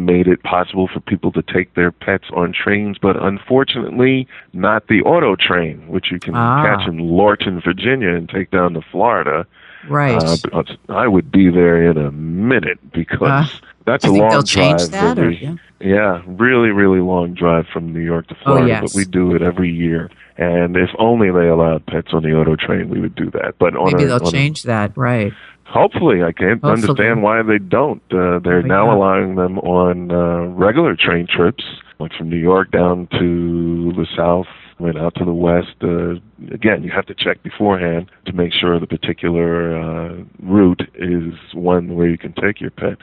made 0.00 0.26
it 0.28 0.42
possible 0.42 0.88
for 0.92 1.00
people 1.00 1.32
to 1.32 1.42
take 1.42 1.74
their 1.74 1.90
pets 1.92 2.24
on 2.34 2.52
trains, 2.52 2.98
but 3.00 3.16
unfortunately, 3.22 4.26
not 4.52 4.86
the 4.88 5.02
auto 5.02 5.36
train, 5.36 5.86
which 5.88 6.10
you 6.10 6.18
can 6.18 6.34
Ah. 6.34 6.62
catch 6.64 6.88
in 6.88 6.98
Lorton, 6.98 7.60
Virginia, 7.60 8.10
and 8.14 8.28
take 8.28 8.50
down 8.50 8.74
to 8.74 8.80
Florida. 8.80 9.46
Right. 9.88 10.22
Uh, 10.52 10.62
I 10.88 11.06
would 11.08 11.30
be 11.32 11.50
there 11.50 11.82
in 11.90 11.96
a 11.96 12.10
minute 12.12 12.78
because 12.92 13.20
Uh, 13.22 13.46
that's 13.86 14.04
a 14.04 14.10
long 14.10 14.42
change 14.44 14.88
drive. 14.90 15.16
that, 15.16 15.18
or- 15.18 15.30
yeah? 15.30 15.54
yeah, 15.80 16.22
really, 16.26 16.70
really 16.70 17.00
long 17.00 17.34
drive 17.34 17.66
from 17.72 17.92
New 17.92 18.00
York 18.00 18.26
to 18.28 18.34
Oh, 18.40 18.44
Florida, 18.44 18.68
yes. 18.68 18.82
but 18.82 18.92
we 18.94 19.04
do 19.04 19.34
it 19.34 19.42
every 19.42 19.70
year. 19.70 20.10
And 20.38 20.76
if 20.76 20.90
only 20.98 21.30
they 21.30 21.48
allowed 21.48 21.84
pets 21.86 22.08
on 22.12 22.22
the 22.22 22.32
auto 22.34 22.56
train, 22.56 22.88
we 22.88 23.00
would 23.00 23.14
do 23.14 23.30
that. 23.32 23.54
But 23.58 23.76
on 23.76 23.92
Maybe 23.92 24.04
a, 24.04 24.06
they'll 24.08 24.16
on 24.22 24.28
a- 24.28 24.30
change 24.30 24.62
that. 24.64 24.92
Right. 24.96 25.32
hopefully, 25.64 26.22
I 26.24 26.32
can't 26.32 26.60
Hopefully. 26.62 26.72
understand 26.90 27.22
why 27.22 27.42
they 27.42 27.58
don't. 27.58 28.02
Uh, 28.10 28.38
they're 28.40 28.58
Oh, 28.58 28.62
now 28.62 28.86
yeah. 28.86 28.94
allowing 28.96 29.34
them 29.36 29.58
on 29.60 30.10
uh, 30.10 30.46
regular 30.56 30.96
train 30.96 31.26
trips, 31.28 31.62
like 32.00 32.12
from 32.14 32.28
New 32.28 32.36
York 32.38 32.70
down 32.72 33.06
to 33.18 33.92
the 33.92 34.06
south. 34.16 34.46
Went 34.80 34.98
out 34.98 35.14
to 35.16 35.24
the 35.24 35.32
west. 35.34 35.74
Uh, 35.82 36.14
again, 36.54 36.82
you 36.82 36.90
have 36.90 37.06
to 37.06 37.14
check 37.14 37.42
beforehand 37.42 38.10
to 38.26 38.32
make 38.32 38.52
sure 38.52 38.80
the 38.80 38.86
particular 38.86 39.78
uh, 39.78 40.24
route 40.42 40.82
is 40.94 41.34
one 41.52 41.94
where 41.94 42.08
you 42.08 42.16
can 42.18 42.32
take 42.32 42.60
your 42.60 42.70
pet. 42.70 42.96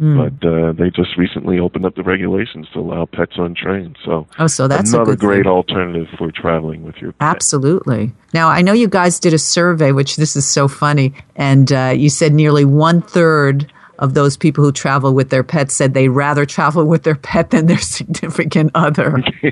Mm. 0.00 0.16
But 0.40 0.48
uh, 0.48 0.72
they 0.72 0.90
just 0.90 1.16
recently 1.16 1.58
opened 1.60 1.86
up 1.86 1.94
the 1.94 2.02
regulations 2.02 2.66
to 2.72 2.80
allow 2.80 3.04
pets 3.06 3.34
on 3.38 3.54
trains. 3.54 3.96
So 4.04 4.26
Oh, 4.40 4.46
so 4.48 4.66
that's 4.66 4.92
a 4.92 4.96
another 4.96 5.12
good 5.12 5.20
great 5.20 5.42
thing. 5.44 5.52
alternative 5.52 6.08
for 6.18 6.32
traveling 6.32 6.82
with 6.84 6.96
your 6.96 7.12
pet. 7.12 7.28
Absolutely. 7.28 8.12
Now, 8.32 8.48
I 8.48 8.62
know 8.62 8.72
you 8.72 8.88
guys 8.88 9.20
did 9.20 9.34
a 9.34 9.38
survey, 9.38 9.92
which 9.92 10.16
this 10.16 10.34
is 10.34 10.46
so 10.46 10.66
funny, 10.66 11.14
and 11.36 11.70
uh, 11.72 11.92
you 11.96 12.10
said 12.10 12.32
nearly 12.34 12.64
one 12.64 13.02
third 13.02 13.72
of 13.98 14.14
those 14.14 14.36
people 14.36 14.64
who 14.64 14.72
travel 14.72 15.14
with 15.14 15.30
their 15.30 15.42
pets 15.44 15.74
said 15.74 15.94
they'd 15.94 16.08
rather 16.08 16.44
travel 16.46 16.84
with 16.84 17.02
their 17.04 17.14
pet 17.14 17.50
than 17.50 17.66
their 17.66 17.78
significant 17.96 18.70
other. 18.74 19.22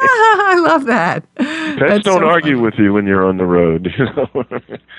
I 0.00 0.58
love 0.66 0.84
that. 0.86 1.24
Pets 1.36 1.78
That's 1.80 2.04
don't 2.04 2.20
so 2.20 2.26
argue 2.26 2.52
funny. 2.56 2.62
with 2.62 2.74
you 2.78 2.92
when 2.92 3.06
you're 3.06 3.26
on 3.26 3.36
the 3.38 3.46
road. 3.46 3.88
You 3.98 4.04
know, 4.06 4.44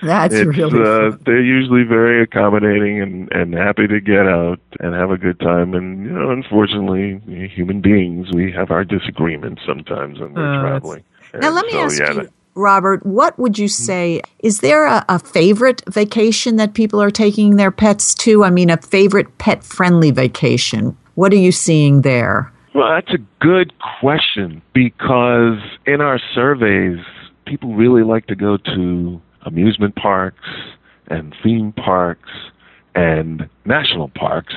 That's 0.02 0.34
It's, 0.36 0.58
really 0.58 0.82
uh, 0.82 1.16
they're 1.26 1.42
usually 1.42 1.84
very 1.84 2.22
accommodating 2.22 3.02
and 3.02 3.32
and 3.32 3.54
happy 3.54 3.88
to 3.88 4.00
get 4.00 4.28
out 4.28 4.60
and 4.80 4.94
have 4.94 5.12
a 5.12 5.18
good 5.18 5.40
time. 5.40 5.74
And 5.74 6.06
you 6.06 6.12
know, 6.12 6.32
unfortunately, 6.32 7.22
human 7.48 7.82
beings 7.82 8.28
we 8.34 8.52
have 8.52 8.72
our 8.72 8.84
disagreements 8.84 9.62
sometimes 9.66 10.20
when 10.20 10.34
we're 10.34 10.60
Uh, 10.60 10.62
traveling. 10.62 11.04
Now, 11.34 11.48
And 11.48 11.56
let 11.56 11.66
me 11.66 11.72
so, 11.74 11.80
ask 11.80 12.00
yeah, 12.00 12.14
you, 12.14 12.30
Robert, 12.56 13.06
what 13.06 13.38
would 13.40 13.58
you 13.58 13.68
mm. 13.68 13.72
say? 13.72 14.22
Is 14.40 14.60
there 14.60 14.86
a, 14.86 15.06
a 15.10 15.20
favorite 15.20 15.82
vacation 15.90 16.58
that 16.58 16.74
people 16.74 17.02
are 17.02 17.12
taking 17.12 17.56
their 17.56 17.72
pets 17.72 18.14
to? 18.16 18.44
I 18.44 18.50
mean, 18.50 18.70
a 18.70 18.78
favorite 18.78 19.38
pet 19.38 19.64
friendly 19.64 20.12
vacation. 20.12 20.98
What 21.16 21.34
are 21.34 21.38
you 21.38 21.52
seeing 21.52 22.02
there? 22.02 22.52
Well, 22.74 22.90
that's 22.90 23.14
a 23.14 23.24
good 23.40 23.72
question 24.00 24.62
because 24.74 25.60
in 25.86 26.02
our 26.02 26.20
surveys, 26.34 27.00
people 27.46 27.76
really 27.76 28.04
like 28.04 28.26
to 28.28 28.36
go 28.36 28.58
to 28.58 29.22
amusement 29.44 29.96
parks 29.96 30.50
and 31.08 31.36
theme 31.44 31.72
parks 31.74 32.30
and 32.96 33.48
national 33.66 34.10
parks. 34.10 34.54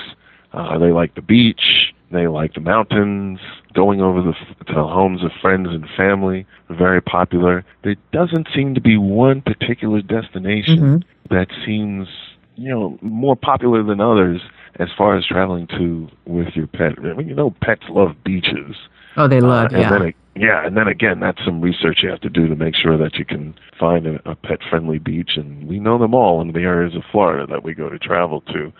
Uh, 0.56 0.78
they 0.78 0.90
like 0.90 1.14
the 1.14 1.22
beach. 1.22 1.92
They 2.10 2.28
like 2.28 2.54
the 2.54 2.60
mountains. 2.60 3.38
Going 3.74 4.00
over 4.00 4.22
the, 4.22 4.32
to 4.64 4.72
the 4.74 4.86
homes 4.86 5.22
of 5.22 5.30
friends 5.42 5.68
and 5.70 5.86
family, 5.96 6.46
very 6.70 7.02
popular. 7.02 7.64
There 7.84 7.96
doesn't 8.12 8.48
seem 8.54 8.74
to 8.74 8.80
be 8.80 8.96
one 8.96 9.42
particular 9.42 10.00
destination 10.00 11.04
that 11.28 11.48
seems, 11.66 12.08
you 12.54 12.70
know, 12.70 12.98
more 13.02 13.36
popular 13.36 13.82
than 13.82 14.00
others 14.00 14.40
as 14.78 14.88
far 14.96 15.16
as 15.16 15.26
traveling 15.26 15.66
to 15.68 16.08
with 16.26 16.48
your 16.54 16.66
pet. 16.66 16.92
I 16.98 17.14
mean, 17.14 17.28
you 17.28 17.34
know, 17.34 17.54
pets 17.62 17.82
love 17.88 18.10
beaches. 18.24 18.76
Oh, 19.16 19.28
they 19.28 19.40
love, 19.40 19.72
Uh, 19.72 19.76
and 19.76 19.82
yeah. 19.82 19.98
then, 19.98 20.14
yeah, 20.34 20.66
and 20.66 20.76
then 20.76 20.88
again, 20.88 21.20
that's 21.20 21.42
some 21.44 21.62
research 21.62 22.00
you 22.02 22.10
have 22.10 22.20
to 22.20 22.28
do 22.28 22.48
to 22.48 22.54
make 22.54 22.74
sure 22.74 22.98
that 22.98 23.14
you 23.14 23.24
can 23.24 23.54
find 23.80 24.06
a, 24.06 24.20
a 24.28 24.34
pet-friendly 24.34 24.98
beach, 24.98 25.32
and 25.36 25.66
we 25.66 25.78
know 25.78 25.98
them 25.98 26.12
all 26.14 26.42
in 26.42 26.52
the 26.52 26.60
areas 26.60 26.94
of 26.94 27.02
Florida 27.10 27.46
that 27.46 27.64
we 27.64 27.72
go 27.72 27.88
to 27.88 27.98
travel 27.98 28.42
to. 28.42 28.72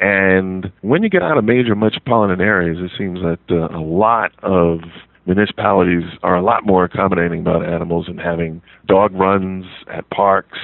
And 0.00 0.72
when 0.80 1.04
you 1.04 1.08
get 1.08 1.22
out 1.22 1.38
of 1.38 1.44
major 1.44 1.76
metropolitan 1.76 2.40
areas, 2.40 2.78
it 2.80 2.90
seems 2.98 3.20
that 3.20 3.38
uh, 3.48 3.68
a 3.76 3.80
lot 3.80 4.32
of 4.42 4.80
municipalities 5.26 6.02
are 6.24 6.36
a 6.36 6.42
lot 6.42 6.66
more 6.66 6.84
accommodating 6.84 7.40
about 7.40 7.64
animals 7.64 8.08
and 8.08 8.20
having 8.20 8.60
dog 8.86 9.14
runs 9.14 9.64
at 9.88 10.10
parks 10.10 10.58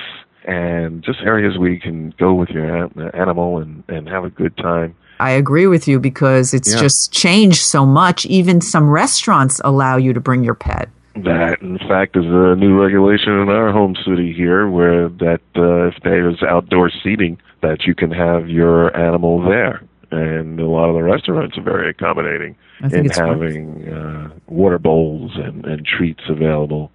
and 0.44 1.02
just 1.02 1.20
areas 1.20 1.58
where 1.58 1.70
you 1.70 1.80
can 1.80 2.14
go 2.18 2.34
with 2.34 2.50
your 2.50 2.90
animal 3.14 3.58
and, 3.58 3.84
and 3.88 4.08
have 4.08 4.24
a 4.24 4.30
good 4.30 4.56
time. 4.56 4.94
I 5.18 5.32
agree 5.32 5.66
with 5.66 5.86
you 5.86 6.00
because 6.00 6.54
it's 6.54 6.72
Yeah. 6.74 6.80
just 6.80 7.12
changed 7.12 7.62
so 7.62 7.84
much. 7.84 8.24
Even 8.26 8.60
some 8.60 8.88
restaurants 8.88 9.60
allow 9.64 9.96
you 9.96 10.12
to 10.14 10.20
bring 10.20 10.42
your 10.42 10.54
pet. 10.54 10.88
That, 11.16 11.60
in 11.60 11.76
fact, 11.78 12.16
is 12.16 12.24
a 12.24 12.56
new 12.56 12.80
regulation 12.80 13.32
in 13.40 13.48
our 13.50 13.72
home 13.72 13.96
city 13.96 14.32
here, 14.32 14.68
where 14.68 15.08
that 15.08 15.42
uh, 15.56 15.88
if 15.88 15.94
there's 16.02 16.42
outdoor 16.42 16.90
seating, 17.02 17.38
that 17.60 17.84
you 17.84 17.94
can 17.94 18.10
have 18.10 18.48
your 18.48 18.96
animal 18.96 19.42
there. 19.42 19.82
And 20.10 20.58
a 20.58 20.66
lot 20.66 20.88
of 20.88 20.94
the 20.94 21.02
restaurants 21.02 21.58
are 21.58 21.62
very 21.62 21.90
accommodating 21.90 22.56
in 22.90 23.10
having 23.10 23.88
uh, 23.88 24.30
water 24.46 24.78
bowls 24.78 25.32
and, 25.36 25.64
and 25.66 25.84
treats 25.84 26.22
available 26.28 26.90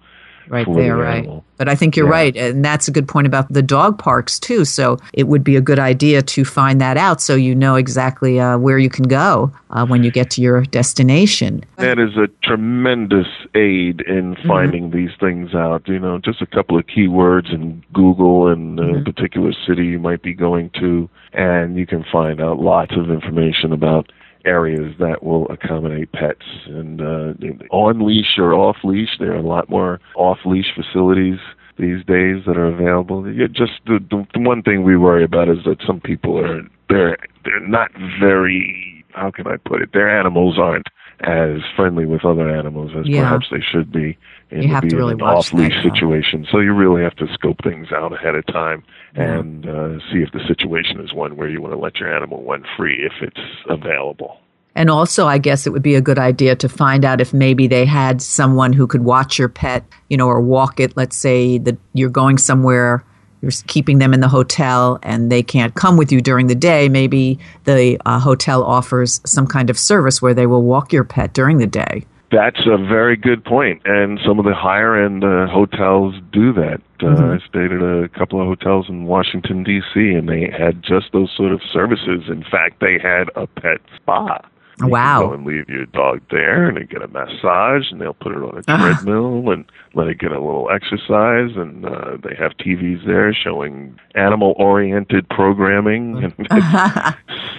Right 0.48 0.66
there, 0.74 0.96
the 0.96 1.02
right. 1.02 1.18
animal. 1.18 1.44
But 1.56 1.68
I 1.68 1.74
think 1.74 1.96
you're 1.96 2.06
Yeah. 2.06 2.12
right. 2.12 2.36
And 2.36 2.64
that's 2.64 2.86
a 2.86 2.90
good 2.90 3.08
point 3.08 3.26
about 3.26 3.52
the 3.52 3.62
dog 3.62 3.98
parks, 3.98 4.38
too. 4.38 4.64
So 4.64 4.98
it 5.12 5.26
would 5.26 5.42
be 5.42 5.56
a 5.56 5.60
good 5.60 5.78
idea 5.78 6.22
to 6.22 6.44
find 6.44 6.80
that 6.80 6.96
out 6.96 7.20
so 7.20 7.34
you 7.34 7.54
know 7.54 7.76
exactly 7.76 8.38
uh, 8.38 8.58
where 8.58 8.78
you 8.78 8.90
can 8.90 9.06
go 9.06 9.50
uh, 9.70 9.86
when 9.86 10.04
you 10.04 10.10
get 10.10 10.30
to 10.30 10.42
your 10.42 10.62
destination. 10.62 11.64
That 11.76 11.98
is 11.98 12.16
a 12.16 12.28
tremendous 12.42 13.28
aid 13.54 14.02
in 14.02 14.36
finding 14.46 14.90
these 14.90 15.10
things 15.18 15.54
out. 15.54 15.88
You 15.88 15.98
know, 15.98 16.18
just 16.18 16.42
a 16.42 16.46
couple 16.46 16.78
of 16.78 16.86
keywords 16.86 17.52
in 17.52 17.82
Google 17.92 18.48
and 18.48 18.78
a 18.78 19.02
particular 19.02 19.52
city 19.66 19.86
you 19.86 19.98
might 19.98 20.22
be 20.22 20.34
going 20.34 20.70
to, 20.80 21.08
and 21.32 21.76
you 21.76 21.86
can 21.86 22.04
find 22.12 22.40
out 22.40 22.58
lots 22.60 22.96
of 22.96 23.10
information 23.10 23.72
about 23.72 24.12
areas 24.46 24.94
that 24.98 25.22
will 25.22 25.46
accommodate 25.50 26.12
pets. 26.12 26.46
And 26.66 27.00
uh, 27.00 27.34
on 27.70 28.06
leash 28.06 28.38
or 28.38 28.54
off 28.54 28.76
leash, 28.84 29.18
there 29.18 29.32
are 29.32 29.36
a 29.36 29.42
lot 29.46 29.68
more 29.68 30.00
off 30.14 30.38
leash 30.44 30.72
facilities 30.74 31.38
these 31.78 32.04
days 32.06 32.44
that 32.46 32.56
are 32.56 32.66
available. 32.66 33.30
You 33.30 33.48
just 33.48 33.72
the, 33.86 33.98
the 34.10 34.26
the 34.32 34.40
one 34.40 34.62
thing 34.62 34.82
we 34.82 34.96
worry 34.96 35.24
about 35.24 35.48
is 35.48 35.58
that 35.64 35.78
some 35.86 36.00
people 36.00 36.38
are 36.38 36.62
they're 36.88 37.18
they're 37.44 37.66
not 37.66 37.90
very 38.20 39.04
how 39.16 39.30
can 39.30 39.46
I 39.46 39.56
put 39.56 39.82
it? 39.82 39.92
Their 39.92 40.08
animals 40.08 40.58
aren't 40.58 40.86
as 41.20 41.60
friendly 41.74 42.04
with 42.06 42.24
other 42.24 42.48
animals 42.48 42.92
as 42.98 43.06
Yeah. 43.06 43.22
perhaps 43.22 43.46
they 43.50 43.60
should 43.60 43.90
be. 43.90 44.16
And 44.50 44.62
You 44.62 44.80
be 44.80 44.88
to 44.90 44.94
in 44.96 44.98
really 44.98 45.12
an 45.14 45.18
watch 45.18 45.36
off 45.38 45.52
leash 45.52 45.82
situation. 45.82 46.46
So 46.52 46.60
you 46.60 46.72
really 46.72 47.02
have 47.02 47.16
to 47.16 47.26
scope 47.32 47.56
things 47.64 47.90
out 47.90 48.12
ahead 48.12 48.34
of 48.34 48.46
time 48.46 48.84
Yeah. 49.16 49.38
and 49.38 49.66
uh, 49.66 49.98
see 50.12 50.22
if 50.22 50.30
the 50.32 50.40
situation 50.46 51.00
is 51.00 51.12
one 51.12 51.36
where 51.36 51.48
you 51.48 51.60
want 51.60 51.72
to 51.74 51.78
let 51.78 51.96
your 51.98 52.14
animal 52.14 52.44
run 52.46 52.64
free 52.76 52.96
if 53.04 53.12
it's 53.22 53.40
available. 53.68 54.38
And 54.76 54.90
also, 54.90 55.26
I 55.26 55.38
guess 55.38 55.66
it 55.66 55.70
would 55.70 55.82
be 55.82 55.94
a 55.94 56.02
good 56.02 56.18
idea 56.18 56.54
to 56.56 56.68
find 56.68 57.02
out 57.04 57.20
if 57.22 57.32
maybe 57.32 57.66
they 57.66 57.86
had 57.86 58.20
someone 58.20 58.74
who 58.74 58.86
could 58.86 59.02
watch 59.02 59.38
your 59.38 59.48
pet, 59.48 59.84
you 60.10 60.18
know, 60.18 60.26
or 60.28 60.40
walk 60.40 60.78
it. 60.80 60.94
Let's 60.96 61.16
say 61.16 61.56
that 61.58 61.78
you're 61.94 62.10
going 62.10 62.36
somewhere, 62.36 63.02
you're 63.46 63.62
keeping 63.68 63.98
them 63.98 64.12
in 64.12 64.20
the 64.20 64.28
hotel, 64.28 64.98
and 65.02 65.30
they 65.30 65.42
can't 65.42 65.74
come 65.74 65.96
with 65.96 66.10
you 66.10 66.20
during 66.20 66.48
the 66.48 66.54
day. 66.54 66.88
Maybe 66.88 67.38
the 67.64 67.98
uh, 68.04 68.18
hotel 68.18 68.64
offers 68.64 69.20
some 69.24 69.46
kind 69.46 69.70
of 69.70 69.78
service 69.78 70.20
where 70.20 70.34
they 70.34 70.46
will 70.46 70.62
walk 70.62 70.92
your 70.92 71.04
pet 71.04 71.32
during 71.32 71.58
the 71.58 71.66
day. 71.66 72.04
That's 72.32 72.60
a 72.66 72.76
very 72.76 73.16
good 73.16 73.44
point, 73.44 73.82
and 73.84 74.18
some 74.26 74.40
of 74.40 74.44
the 74.44 74.54
higher 74.54 75.00
end 75.00 75.22
uh, 75.22 75.46
hotels 75.46 76.16
do 76.32 76.52
that. 76.54 76.80
Uh, 76.98 77.04
Mm-hmm. 77.06 77.32
I 77.34 77.38
stayed 77.46 77.72
at 77.72 77.82
a 77.82 78.08
couple 78.08 78.40
of 78.40 78.48
hotels 78.48 78.88
in 78.88 79.04
Washington 79.04 79.62
D.C., 79.62 80.00
and 80.00 80.28
they 80.28 80.50
had 80.50 80.82
just 80.82 81.12
those 81.12 81.30
sort 81.36 81.52
of 81.52 81.60
services. 81.72 82.24
In 82.28 82.42
fact, 82.42 82.80
they 82.80 82.98
had 82.98 83.30
a 83.36 83.46
pet 83.46 83.80
spa. 83.94 84.40
You 84.80 84.88
Wow. 84.88 85.20
Can 85.20 85.28
go 85.28 85.34
and 85.34 85.46
leave 85.46 85.68
your 85.68 85.86
dog 85.86 86.20
there, 86.30 86.66
and 86.68 86.76
they 86.76 86.84
get 86.84 87.00
a 87.02 87.08
massage, 87.08 87.90
and 87.90 88.00
they'll 88.00 88.12
put 88.14 88.32
it 88.32 88.42
on 88.42 88.58
a 88.58 88.62
Ah. 88.68 88.76
treadmill 88.94 89.50
and 89.50 89.64
let 89.94 90.06
it 90.08 90.18
get 90.18 90.32
a 90.32 90.40
little 90.40 90.68
exercise. 90.70 91.56
And 91.56 91.86
uh, 91.86 92.18
they 92.22 92.34
have 92.36 92.52
TVs 92.58 93.06
there 93.06 93.32
showing 93.32 93.98
animal-oriented 94.14 95.28
programming, 95.30 96.22
and 96.38 96.48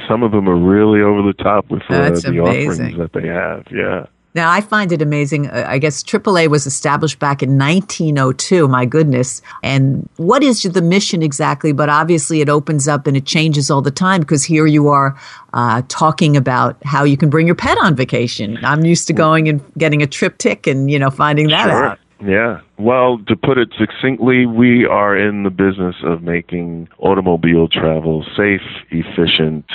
some 0.08 0.24
of 0.24 0.32
them 0.32 0.48
are 0.48 0.56
really 0.56 1.02
over 1.02 1.22
the 1.24 1.34
top 1.34 1.70
with 1.70 1.82
uh, 1.90 2.10
the 2.12 2.40
amazing. 2.40 2.40
offerings 2.40 2.98
that 2.98 3.14
they 3.14 3.28
have. 3.28 3.66
Yeah. 3.72 4.06
Now, 4.38 4.51
I 4.51 4.62
find 4.62 4.91
it 4.91 5.01
amazing. 5.01 5.48
Uh, 5.48 5.65
I 5.67 5.79
guess 5.79 6.03
AAA 6.03 6.48
was 6.48 6.67
established 6.67 7.17
back 7.17 7.41
in 7.41 7.58
1902. 7.58 8.67
My 8.67 8.86
goodness. 8.86 9.41
And 9.63 10.08
what 10.17 10.44
is 10.44 10.62
the 10.62 10.82
mission 10.84 11.24
exactly? 11.24 11.72
But 11.72 11.89
obviously, 11.89 12.39
it 12.41 12.48
opens 12.48 12.88
up 12.88 13.08
and 13.08 13.17
it 13.17 13.25
changes 13.25 13.72
all 13.72 13.82
the 13.82 13.89
time 13.89 14.22
because 14.22 14.44
here 14.44 14.67
you 14.67 14.89
are 14.89 15.17
uh, 15.53 15.82
talking 15.88 16.38
about 16.38 16.77
how 16.84 17.03
you 17.03 17.17
can 17.17 17.32
bring 17.32 17.48
your 17.48 17.56
pet 17.56 17.79
on 17.82 17.96
vacation. 17.96 18.63
I'm 18.63 18.86
used 18.86 19.08
to 19.08 19.13
going 19.13 19.50
and 19.50 19.60
getting 19.75 20.03
a 20.03 20.08
TripTik 20.08 20.70
and, 20.70 20.91
you 20.91 21.00
know, 21.00 21.10
finding 21.10 21.48
that 21.48 21.63
Sure. 21.63 21.86
out. 21.88 22.00
Yeah. 22.24 22.62
Well, 22.77 23.20
to 23.27 23.36
put 23.36 23.58
it 23.58 23.70
succinctly, 23.77 24.46
we 24.46 24.86
are 24.86 25.17
in 25.17 25.44
the 25.44 25.50
business 25.50 25.96
of 26.03 26.22
making 26.22 26.89
automobile 27.00 27.67
travel 27.67 28.24
safe, 28.36 28.62
efficient, 28.91 29.65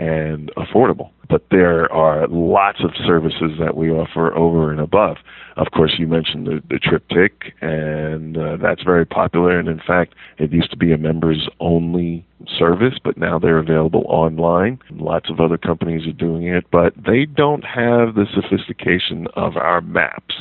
and 0.00 0.50
affordable. 0.56 1.10
But 1.28 1.44
there 1.50 1.92
are 1.92 2.26
lots 2.26 2.78
of 2.82 2.90
services 3.06 3.52
that 3.60 3.76
we 3.76 3.90
offer 3.90 4.34
over 4.34 4.72
and 4.72 4.80
above. 4.80 5.18
Of 5.56 5.68
course, 5.72 5.94
you 5.98 6.08
mentioned 6.08 6.46
the, 6.46 6.62
the 6.68 6.80
TripTik, 6.80 7.52
and 7.60 8.36
uh, 8.36 8.56
that's 8.56 8.82
very 8.82 9.04
popular. 9.04 9.58
And 9.58 9.68
in 9.68 9.78
fact, 9.78 10.14
it 10.38 10.52
used 10.52 10.70
to 10.70 10.76
be 10.76 10.92
a 10.92 10.98
members 10.98 11.48
only 11.60 12.26
service, 12.58 12.94
but 13.04 13.18
now 13.18 13.38
they're 13.38 13.58
available 13.58 14.04
online. 14.08 14.80
Lots 14.90 15.28
of 15.30 15.38
other 15.38 15.58
companies 15.58 16.08
are 16.08 16.12
doing 16.12 16.48
it, 16.48 16.64
but 16.72 16.94
they 16.96 17.26
don't 17.26 17.64
have 17.64 18.14
the 18.14 18.26
sophistication 18.34 19.28
of 19.36 19.56
our 19.56 19.82
maps. 19.82 20.34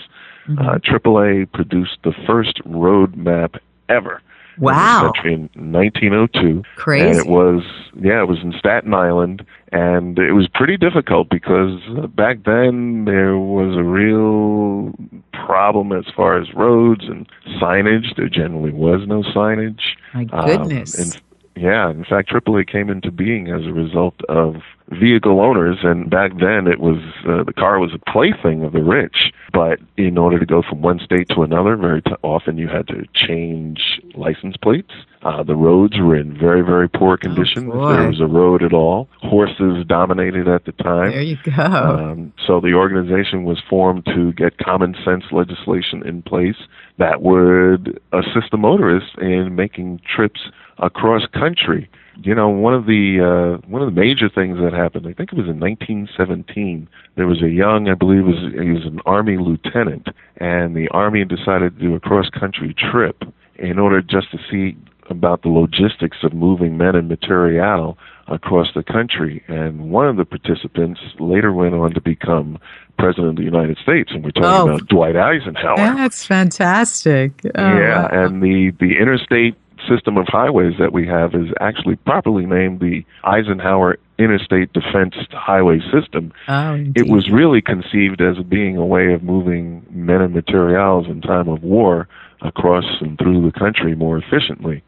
Uh, 0.57 0.79
AAA 0.79 1.51
produced 1.51 1.97
the 2.03 2.13
first 2.25 2.59
road 2.65 3.15
map 3.15 3.55
ever. 3.87 4.19
Wow. 4.59 4.99
In 4.99 5.05
the 5.07 5.13
country 5.13 5.33
in 5.33 5.71
1902. 5.71 6.63
Crazy. 6.75 7.07
And 7.07 7.17
it 7.19 7.27
was, 7.27 7.63
yeah, 7.99 8.21
it 8.21 8.27
was 8.27 8.39
in 8.43 8.53
Staten 8.57 8.93
Island. 8.93 9.45
And 9.71 10.17
it 10.17 10.33
was 10.33 10.47
pretty 10.53 10.77
difficult 10.77 11.29
because 11.29 11.79
back 12.15 12.43
then 12.45 13.05
there 13.05 13.37
was 13.37 13.77
a 13.77 13.83
real 13.83 14.93
problem 15.33 15.91
as 15.91 16.05
far 16.15 16.39
as 16.41 16.53
roads 16.53 17.05
and 17.05 17.27
signage. 17.61 18.15
There 18.15 18.29
generally 18.29 18.71
was 18.71 19.07
no 19.07 19.21
signage. 19.23 19.81
My 20.13 20.25
Um, 20.33 20.45
goodness. 20.63 20.95
and 20.97 21.21
yeah, 21.59 21.89
in 21.89 22.05
fact, 22.05 22.29
AAA 22.29 22.71
came 22.71 22.89
into 22.89 23.11
being 23.11 23.49
as 23.49 23.65
a 23.65 23.73
result 23.73 24.15
of 24.29 24.55
vehicle 24.91 25.39
owners, 25.41 25.77
and 25.83 26.09
back 26.09 26.31
then 26.39 26.67
it 26.67 26.79
was 26.79 26.97
uh, 27.27 27.43
the 27.43 27.53
car 27.53 27.79
was 27.79 27.91
a 27.93 28.11
plaything 28.11 28.63
of 28.63 28.71
the 28.71 28.81
rich. 28.81 29.33
But 29.51 29.79
in 29.97 30.17
order 30.17 30.39
to 30.39 30.45
go 30.45 30.61
from 30.67 30.81
one 30.81 30.99
state 30.99 31.27
to 31.29 31.43
another, 31.43 31.75
very 31.75 32.01
t- 32.01 32.11
often 32.23 32.57
you 32.57 32.67
had 32.67 32.87
to 32.87 33.05
change 33.13 34.01
license 34.15 34.55
plates. 34.57 34.91
Uh, 35.21 35.43
the 35.43 35.55
roads 35.55 35.97
were 35.99 36.15
in 36.15 36.37
very, 36.37 36.61
very 36.61 36.87
poor 36.87 37.17
condition. 37.17 37.67
if 37.67 37.73
boy. 37.73 37.93
there 37.93 38.07
was 38.07 38.21
a 38.21 38.25
road 38.25 38.63
at 38.63 38.73
all, 38.73 39.09
horses 39.17 39.85
dominated 39.85 40.47
at 40.47 40.63
the 40.65 40.71
time. 40.71 41.11
there 41.11 41.21
you 41.21 41.37
go. 41.43 41.61
Um, 41.61 42.33
so 42.47 42.61
the 42.61 42.73
organization 42.73 43.43
was 43.43 43.61
formed 43.69 44.05
to 44.05 44.31
get 44.33 44.57
common 44.59 44.95
sense 45.03 45.25
legislation 45.31 46.07
in 46.07 46.21
place 46.21 46.55
that 46.97 47.21
would 47.21 47.99
assist 48.13 48.51
the 48.51 48.57
motorists 48.57 49.11
in 49.19 49.55
making 49.55 49.99
trips 50.15 50.39
across 50.79 51.25
country. 51.27 51.89
You 52.21 52.35
know, 52.35 52.49
one 52.49 52.73
of 52.73 52.85
the 52.85 53.21
uh, 53.61 53.65
one 53.69 53.81
of 53.81 53.93
the 53.93 53.99
major 53.99 54.27
things 54.29 54.57
that 54.59 54.73
happened, 54.73 55.07
I 55.07 55.13
think 55.13 55.31
it 55.31 55.37
was 55.37 55.47
in 55.47 55.57
1917. 55.59 56.87
There 57.15 57.27
was 57.27 57.41
a 57.41 57.49
young, 57.49 57.87
I 57.87 57.93
believe, 57.93 58.25
was 58.25 58.35
he 58.53 58.71
was 58.71 58.85
an 58.85 58.99
army 59.05 59.37
lieutenant, 59.37 60.07
and 60.37 60.75
the 60.75 60.89
army 60.89 61.23
decided 61.23 61.77
to 61.77 61.81
do 61.81 61.95
a 61.95 61.99
cross 61.99 62.29
country 62.29 62.73
trip 62.73 63.23
in 63.55 63.79
order 63.79 64.01
just 64.01 64.31
to 64.31 64.37
see 64.51 64.77
about 65.09 65.41
the 65.43 65.49
logistics 65.49 66.17
of 66.23 66.33
moving 66.33 66.77
men 66.77 66.95
and 66.95 67.07
material 67.07 67.97
across 68.27 68.67
the 68.75 68.83
country. 68.83 69.43
And 69.47 69.89
one 69.89 70.07
of 70.07 70.17
the 70.17 70.25
participants 70.25 70.99
later 71.19 71.51
went 71.51 71.73
on 71.73 71.93
to 71.93 72.01
become 72.01 72.59
president 72.99 73.29
of 73.29 73.35
the 73.37 73.43
United 73.43 73.77
States, 73.81 74.11
and 74.11 74.23
we're 74.25 74.31
talking 74.31 74.71
Oh. 74.71 74.75
about 74.75 74.87
Dwight 74.89 75.15
Eisenhower. 75.15 75.77
That's 75.77 76.25
fantastic. 76.25 77.31
Oh, 77.45 77.49
yeah, 77.77 78.01
wow. 78.03 78.09
and 78.25 78.43
the 78.43 78.71
the 78.79 78.97
interstate 78.99 79.55
system 79.87 80.17
of 80.17 80.27
highways 80.27 80.77
that 80.79 80.93
we 80.93 81.07
have 81.07 81.33
is 81.35 81.47
actually 81.59 81.95
properly 81.97 82.45
named 82.45 82.79
the 82.79 83.05
Eisenhower 83.23 83.97
Interstate 84.17 84.73
Defense 84.73 85.15
Highway 85.31 85.79
System. 85.91 86.33
Oh, 86.47 86.83
It 86.95 87.07
was 87.07 87.29
really 87.29 87.61
conceived 87.61 88.21
as 88.21 88.37
being 88.39 88.77
a 88.77 88.85
way 88.85 89.13
of 89.13 89.23
moving 89.23 89.85
men 89.89 90.21
and 90.21 90.33
materials 90.33 91.07
in 91.07 91.21
time 91.21 91.47
of 91.47 91.63
war 91.63 92.07
across 92.41 92.85
and 93.01 93.17
through 93.17 93.49
the 93.49 93.57
country 93.57 93.95
more 93.95 94.17
efficiently. 94.17 94.83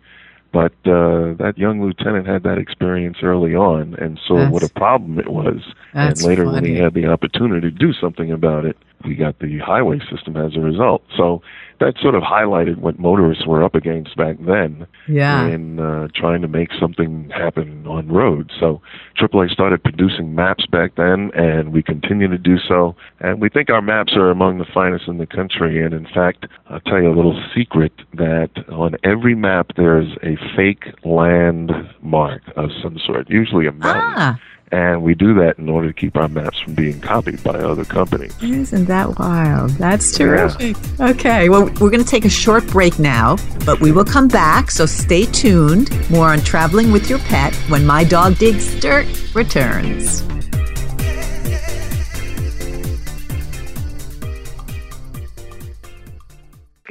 But 0.53 0.73
uh, 0.85 1.33
that 1.39 1.53
young 1.55 1.81
lieutenant 1.81 2.27
had 2.27 2.43
that 2.43 2.57
experience 2.57 3.17
early 3.23 3.55
on 3.55 3.95
and 3.95 4.19
saw 4.27 4.49
what 4.49 4.63
a 4.63 4.69
problem 4.69 5.17
it 5.17 5.29
was. 5.29 5.61
And 5.93 6.09
that's 6.09 6.25
later, 6.25 6.45
when 6.45 6.65
he 6.65 6.75
had 6.75 6.93
the 6.93 7.05
opportunity 7.07 7.61
to 7.61 7.71
do 7.71 7.93
something 7.93 8.31
about 8.31 8.65
it, 8.65 8.75
we 9.05 9.15
got 9.15 9.39
the 9.39 9.59
highway 9.59 9.99
system 10.11 10.35
as 10.35 10.57
a 10.57 10.59
result. 10.59 11.03
So 11.15 11.41
that 11.81 11.95
sort 11.99 12.15
of 12.15 12.21
highlighted 12.23 12.77
what 12.77 12.97
motorists 12.99 13.45
were 13.45 13.61
up 13.63 13.75
against 13.75 14.15
back 14.15 14.37
then 14.39 14.87
Yeah. 15.07 15.47
in 15.47 15.79
uh, 15.79 16.07
trying 16.15 16.41
to 16.43 16.47
make 16.47 16.69
something 16.79 17.29
happen 17.35 17.85
on 17.87 18.07
road. 18.07 18.51
So 18.59 18.81
AAA 19.19 19.49
started 19.49 19.83
producing 19.83 20.33
maps 20.35 20.65
back 20.67 20.95
then, 20.95 21.31
and 21.35 21.73
we 21.73 21.81
continue 21.83 22.27
to 22.29 22.37
do 22.37 22.57
so. 22.59 22.95
And 23.19 23.41
we 23.41 23.49
think 23.49 23.69
our 23.69 23.81
maps 23.81 24.13
are 24.15 24.29
among 24.29 24.59
the 24.59 24.65
finest 24.73 25.07
in 25.07 25.17
the 25.17 25.25
country. 25.25 25.83
And 25.83 25.93
in 25.93 26.05
fact, 26.05 26.45
I'll 26.69 26.79
tell 26.81 27.01
you 27.01 27.09
a 27.11 27.17
little 27.17 27.37
secret 27.53 27.91
that 28.13 28.51
on 28.71 28.95
every 29.03 29.35
map 29.35 29.71
there's 29.75 30.11
a 30.23 30.37
fake 30.55 30.85
landmark 31.03 32.41
of 32.55 32.69
some 32.81 32.97
sort, 33.05 33.29
usually 33.29 33.67
a 33.67 33.71
mountain. 33.71 34.13
Ah, 34.17 34.39
And 34.71 35.03
we 35.03 35.15
do 35.15 35.33
that 35.35 35.57
in 35.57 35.67
order 35.67 35.87
to 35.87 35.93
keep 35.93 36.15
our 36.15 36.27
maps 36.27 36.59
from 36.59 36.75
being 36.75 37.01
copied 37.01 37.43
by 37.43 37.59
other 37.59 37.83
companies. 37.83 38.33
isn't 38.41 38.85
that 38.85 39.19
wild? 39.19 39.71
That's 39.71 40.17
terrific. 40.17 40.77
Okay, 40.99 41.49
well, 41.49 41.65
we're 41.79 41.89
going 41.89 42.03
to 42.03 42.09
take 42.09 42.25
a 42.25 42.29
short 42.29 42.65
break 42.67 42.97
now, 42.97 43.37
but 43.65 43.81
we 43.81 43.91
will 43.91 44.05
come 44.05 44.27
back, 44.27 44.71
so 44.71 44.85
stay 44.85 45.25
tuned. 45.25 45.91
More 46.09 46.27
on 46.27 46.39
traveling 46.39 46.91
with 46.91 47.09
your 47.09 47.19
pet 47.19 47.53
when 47.67 47.85
My 47.85 48.03
Dog 48.03 48.37
Digs 48.37 48.79
Dirt 48.79 49.07
returns. 49.35 50.23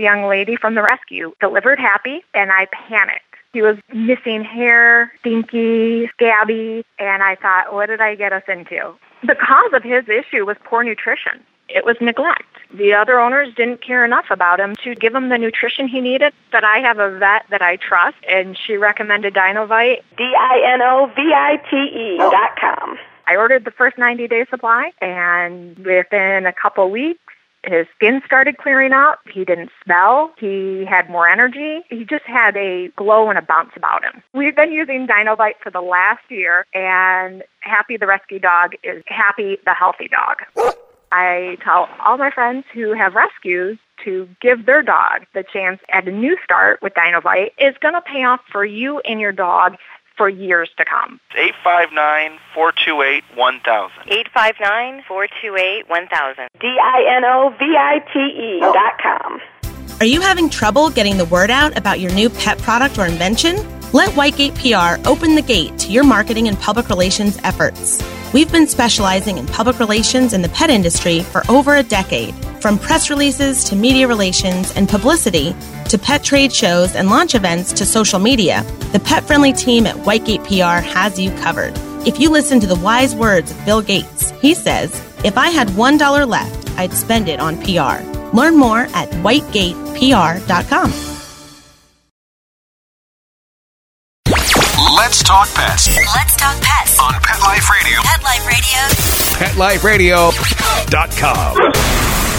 the 0.00 0.04
young 0.04 0.26
lady 0.26 0.56
from 0.56 0.74
the 0.74 0.82
rescue 0.82 1.30
delivered 1.40 1.78
happy 1.78 2.22
and 2.32 2.50
I 2.50 2.66
panicked. 2.72 3.29
He 3.52 3.62
was 3.62 3.76
missing 3.92 4.44
hair, 4.44 5.12
stinky, 5.20 6.06
scabby, 6.08 6.84
and 6.98 7.22
I 7.22 7.34
thought, 7.34 7.72
what 7.72 7.86
did 7.86 8.00
I 8.00 8.14
get 8.14 8.32
us 8.32 8.44
into? 8.46 8.94
The 9.24 9.34
cause 9.34 9.72
of 9.72 9.82
his 9.82 10.08
issue 10.08 10.46
was 10.46 10.56
poor 10.64 10.84
nutrition. 10.84 11.40
It 11.68 11.84
was 11.84 11.96
neglect. 12.00 12.44
The 12.72 12.94
other 12.94 13.20
owners 13.20 13.52
didn't 13.54 13.84
care 13.84 14.04
enough 14.04 14.26
about 14.30 14.60
him 14.60 14.76
to 14.84 14.94
give 14.94 15.14
him 15.14 15.28
the 15.28 15.38
nutrition 15.38 15.88
he 15.88 16.00
needed. 16.00 16.32
But 16.52 16.64
I 16.64 16.78
have 16.78 16.98
a 16.98 17.18
vet 17.18 17.44
that 17.50 17.62
I 17.62 17.76
trust, 17.76 18.16
and 18.28 18.56
she 18.56 18.76
recommended 18.76 19.34
Dinovite. 19.34 20.02
D-I-N-O-V-I-T-E 20.16 22.16
oh. 22.20 22.30
dot 22.30 22.56
com. 22.58 22.96
I 23.26 23.36
ordered 23.36 23.64
the 23.64 23.70
first 23.70 23.98
90 23.98 24.28
day 24.28 24.46
supply, 24.50 24.92
and 25.00 25.78
within 25.78 26.46
a 26.46 26.52
couple 26.52 26.90
weeks, 26.90 27.20
his 27.64 27.86
skin 27.94 28.22
started 28.24 28.56
clearing 28.56 28.92
up. 28.92 29.20
He 29.30 29.44
didn't 29.44 29.70
smell. 29.84 30.32
He 30.38 30.84
had 30.86 31.10
more 31.10 31.28
energy. 31.28 31.80
He 31.90 32.04
just 32.04 32.24
had 32.24 32.56
a 32.56 32.88
glow 32.96 33.28
and 33.28 33.38
a 33.38 33.42
bounce 33.42 33.72
about 33.76 34.02
him. 34.02 34.22
We've 34.32 34.56
been 34.56 34.72
using 34.72 35.06
Dinovite 35.06 35.58
for 35.62 35.70
the 35.70 35.82
last 35.82 36.22
year, 36.28 36.66
and 36.74 37.42
Happy 37.60 37.96
the 37.96 38.06
rescue 38.06 38.38
dog 38.38 38.72
is 38.82 39.02
Happy 39.06 39.58
the 39.64 39.74
healthy 39.74 40.08
dog. 40.08 40.74
I 41.12 41.58
tell 41.62 41.88
all 42.04 42.16
my 42.16 42.30
friends 42.30 42.64
who 42.72 42.94
have 42.94 43.14
rescues 43.14 43.78
to 44.04 44.28
give 44.40 44.64
their 44.64 44.82
dog 44.82 45.26
the 45.34 45.42
chance 45.42 45.80
at 45.90 46.08
a 46.08 46.12
new 46.12 46.36
start 46.42 46.80
with 46.80 46.94
Dinovite 46.94 47.52
is 47.58 47.74
going 47.80 47.94
to 47.94 48.00
pay 48.00 48.24
off 48.24 48.40
for 48.50 48.64
you 48.64 49.00
and 49.00 49.20
your 49.20 49.32
dog 49.32 49.76
for 50.20 50.28
years 50.28 50.68
to 50.76 50.84
come. 50.84 51.18
859-428-1000. 52.54 53.24
859-428-1000. 55.08 56.48
D-I-N-O-V-I-T-E 56.60 58.60
dot 58.60 58.98
com. 59.02 59.40
Are 59.98 60.04
you 60.04 60.20
having 60.20 60.50
trouble 60.50 60.90
getting 60.90 61.16
the 61.16 61.24
word 61.24 61.50
out 61.50 61.78
about 61.78 62.00
your 62.00 62.12
new 62.12 62.28
pet 62.28 62.58
product 62.58 62.98
or 62.98 63.06
invention? 63.06 63.56
Let 63.94 64.10
Whitegate 64.10 64.54
PR 64.60 65.00
open 65.08 65.36
the 65.36 65.42
gate 65.42 65.78
to 65.78 65.90
your 65.90 66.04
marketing 66.04 66.48
and 66.48 66.58
public 66.58 66.90
relations 66.90 67.38
efforts. 67.42 68.02
We've 68.34 68.52
been 68.52 68.66
specializing 68.66 69.38
in 69.38 69.46
public 69.46 69.78
relations 69.78 70.34
in 70.34 70.42
the 70.42 70.50
pet 70.50 70.68
industry 70.68 71.20
for 71.20 71.44
over 71.48 71.76
a 71.76 71.82
decade. 71.82 72.34
From 72.60 72.78
press 72.78 73.08
releases 73.08 73.64
to 73.64 73.76
media 73.76 74.06
relations 74.06 74.72
and 74.76 74.86
publicity 74.88 75.54
to 75.88 75.98
pet 75.98 76.22
trade 76.22 76.52
shows 76.52 76.94
and 76.94 77.08
launch 77.08 77.34
events 77.34 77.72
to 77.74 77.86
social 77.86 78.18
media, 78.18 78.62
the 78.92 79.00
pet 79.00 79.24
friendly 79.24 79.52
team 79.54 79.86
at 79.86 79.96
Whitegate 79.96 80.44
PR 80.44 80.84
has 80.86 81.18
you 81.18 81.30
covered. 81.38 81.72
If 82.06 82.20
you 82.20 82.28
listen 82.30 82.60
to 82.60 82.66
the 82.66 82.76
wise 82.76 83.14
words 83.14 83.50
of 83.50 83.64
Bill 83.64 83.80
Gates, 83.82 84.30
he 84.42 84.52
says, 84.54 84.90
If 85.24 85.38
I 85.38 85.48
had 85.48 85.68
$1 85.68 86.28
left, 86.28 86.70
I'd 86.78 86.92
spend 86.92 87.28
it 87.30 87.40
on 87.40 87.56
PR. 87.62 88.02
Learn 88.36 88.56
more 88.56 88.80
at 88.94 89.08
whitegatepr.com. 89.24 90.92
Let's 94.96 95.22
talk 95.22 95.48
pets 95.54 95.88
Let's 96.14 96.36
talk 96.36 96.56
pets. 96.60 96.98
on 97.00 97.14
Pet 97.14 97.40
Life 97.40 97.68
Radio. 97.70 98.00
Pet 98.02 98.22
Life 98.22 98.46
Radio. 98.46 100.30
PetLifeRadio.com. 100.30 102.29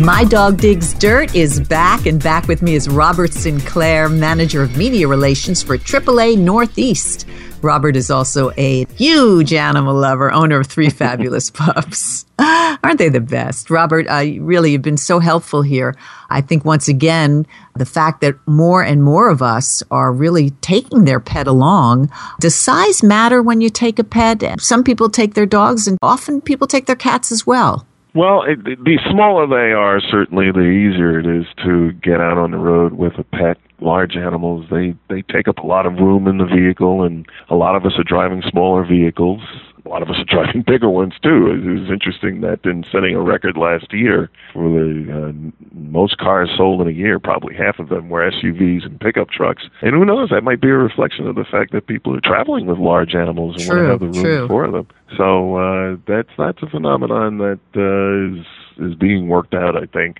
My 0.00 0.24
Dog 0.24 0.58
Digs 0.58 0.92
Dirt 0.92 1.34
is 1.34 1.58
back, 1.58 2.04
and 2.04 2.22
back 2.22 2.48
with 2.48 2.60
me 2.60 2.74
is 2.74 2.86
Robert 2.86 3.32
Sinclair, 3.32 4.10
Manager 4.10 4.62
of 4.62 4.76
Media 4.76 5.08
Relations 5.08 5.62
for 5.62 5.78
AAA 5.78 6.36
Northeast. 6.36 7.26
Robert 7.62 7.96
is 7.96 8.10
also 8.10 8.52
a 8.58 8.84
huge 8.94 9.54
animal 9.54 9.94
lover, 9.94 10.30
owner 10.30 10.60
of 10.60 10.66
three 10.66 10.90
fabulous 10.90 11.48
pups. 11.54 12.26
Aren't 12.38 12.98
they 12.98 13.08
the 13.08 13.22
best? 13.22 13.70
Robert, 13.70 14.06
uh, 14.06 14.22
really, 14.40 14.72
you've 14.72 14.82
been 14.82 14.98
so 14.98 15.18
helpful 15.18 15.62
here. 15.62 15.96
I 16.28 16.42
think 16.42 16.66
once 16.66 16.88
again, 16.88 17.46
the 17.74 17.86
fact 17.86 18.20
that 18.20 18.34
more 18.46 18.84
and 18.84 19.02
more 19.02 19.30
of 19.30 19.40
us 19.40 19.82
are 19.90 20.12
really 20.12 20.50
taking 20.60 21.04
their 21.06 21.20
pet 21.20 21.46
along. 21.46 22.12
Does 22.38 22.54
size 22.54 23.02
matter 23.02 23.42
when 23.42 23.62
you 23.62 23.70
take 23.70 23.98
a 23.98 24.04
pet? 24.04 24.44
Some 24.60 24.84
people 24.84 25.08
take 25.08 25.32
their 25.32 25.46
dogs, 25.46 25.88
and 25.88 25.96
often 26.02 26.42
people 26.42 26.66
take 26.66 26.84
their 26.84 26.96
cats 26.96 27.32
as 27.32 27.46
well. 27.46 27.86
Well, 28.16 28.44
it, 28.44 28.64
the 28.64 28.98
smaller 29.10 29.46
they 29.46 29.72
are, 29.72 30.00
certainly 30.00 30.50
the 30.50 30.60
easier 30.60 31.20
it 31.20 31.26
is 31.26 31.44
to 31.64 31.92
get 31.92 32.18
out 32.18 32.38
on 32.38 32.50
the 32.50 32.56
road 32.56 32.94
with 32.94 33.12
a 33.18 33.24
pet. 33.24 33.58
Large 33.78 34.16
animals, 34.16 34.64
they 34.70 34.94
they 35.10 35.20
take 35.20 35.48
up 35.48 35.58
a 35.58 35.66
lot 35.66 35.84
of 35.84 35.96
room 35.96 36.26
in 36.26 36.38
the 36.38 36.46
vehicle, 36.46 37.02
and 37.02 37.26
a 37.50 37.54
lot 37.54 37.76
of 37.76 37.84
us 37.84 37.92
are 37.98 38.04
driving 38.04 38.42
smaller 38.48 38.86
vehicles. 38.86 39.42
A 39.86 39.88
lot 39.88 40.02
of 40.02 40.10
us 40.10 40.16
are 40.18 40.24
driving 40.24 40.62
bigger 40.66 40.90
ones 40.90 41.14
too. 41.22 41.46
It 41.46 41.80
was 41.80 41.90
interesting 41.90 42.40
that 42.40 42.64
in 42.64 42.84
setting 42.90 43.14
a 43.14 43.20
record 43.20 43.56
last 43.56 43.92
year 43.92 44.30
for 44.52 44.68
the 44.68 45.06
uh, 45.12 45.52
most 45.72 46.18
cars 46.18 46.50
sold 46.56 46.80
in 46.80 46.88
a 46.88 46.90
year, 46.90 47.20
probably 47.20 47.54
half 47.54 47.78
of 47.78 47.88
them 47.88 48.08
were 48.08 48.28
SUVs 48.30 48.84
and 48.84 49.00
pickup 49.00 49.30
trucks. 49.30 49.64
And 49.82 49.94
who 49.94 50.04
knows? 50.04 50.30
That 50.30 50.42
might 50.42 50.60
be 50.60 50.68
a 50.68 50.76
reflection 50.76 51.28
of 51.28 51.36
the 51.36 51.44
fact 51.44 51.72
that 51.72 51.86
people 51.86 52.16
are 52.16 52.20
traveling 52.20 52.66
with 52.66 52.78
large 52.78 53.14
animals 53.14 53.56
and 53.56 53.64
True, 53.66 53.88
want 53.88 54.00
to 54.00 54.06
have 54.06 54.12
the 54.12 54.20
room 54.20 54.38
true. 54.38 54.48
for 54.48 54.70
them. 54.70 54.88
So 55.16 55.56
uh, 55.56 55.96
that's 56.06 56.30
that's 56.36 56.62
a 56.62 56.68
phenomenon 56.68 57.38
that 57.38 57.60
uh, 57.76 58.38
is 58.40 58.90
is 58.90 58.96
being 58.96 59.28
worked 59.28 59.54
out, 59.54 59.76
I 59.76 59.86
think. 59.86 60.18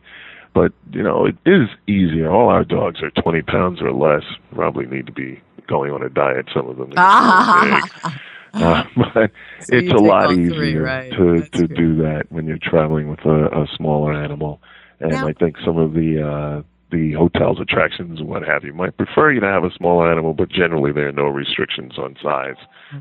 But 0.55 0.73
you 0.93 1.03
know, 1.03 1.27
it 1.27 1.37
is 1.45 1.69
easier. 1.87 2.31
All 2.31 2.49
our 2.49 2.65
dogs 2.65 3.03
are 3.03 3.11
20 3.11 3.43
pounds 3.43 3.83
or 3.83 3.93
less. 3.93 4.23
Probably 4.55 4.87
need 4.87 5.07
to 5.07 5.13
be 5.13 5.43
going 5.67 5.91
on 5.91 6.03
a 6.03 6.09
diet. 6.09 6.47
Some 6.55 6.69
of 6.69 6.77
them. 6.77 6.91
Big. 8.05 8.13
Uh, 8.67 8.85
but 8.97 9.31
So 9.61 9.77
it's 9.77 9.93
a 9.93 9.97
lot 9.97 10.33
three, 10.33 10.47
easier 10.47 10.83
right. 10.83 11.13
to 11.13 11.41
That's 11.41 11.51
to 11.51 11.67
do 11.69 11.97
that 11.97 12.25
when 12.31 12.47
you're 12.47 12.59
traveling 12.63 13.09
with 13.11 13.21
a, 13.25 13.47
a 13.63 13.67
smaller 13.77 14.13
animal. 14.13 14.61
And 15.01 15.11
Now- 15.13 15.29
I 15.29 15.33
think 15.35 15.57
some 15.65 15.77
of 15.79 15.93
the 15.93 16.23
uh, 16.27 16.63
the 16.91 17.13
hotels, 17.13 17.59
attractions, 17.61 18.21
and 18.21 18.29
what 18.29 18.43
have 18.47 18.63
you 18.65 18.73
might 18.73 18.97
prefer 18.97 19.33
you 19.33 19.41
to 19.41 19.47
have 19.47 19.65
a 19.65 19.71
smaller 19.77 20.11
animal, 20.11 20.33
but 20.35 20.49
generally 20.49 20.93
there 20.93 21.09
are 21.09 21.13
no 21.13 21.25
restrictions 21.27 21.99
on 21.99 22.17
size 22.23 22.55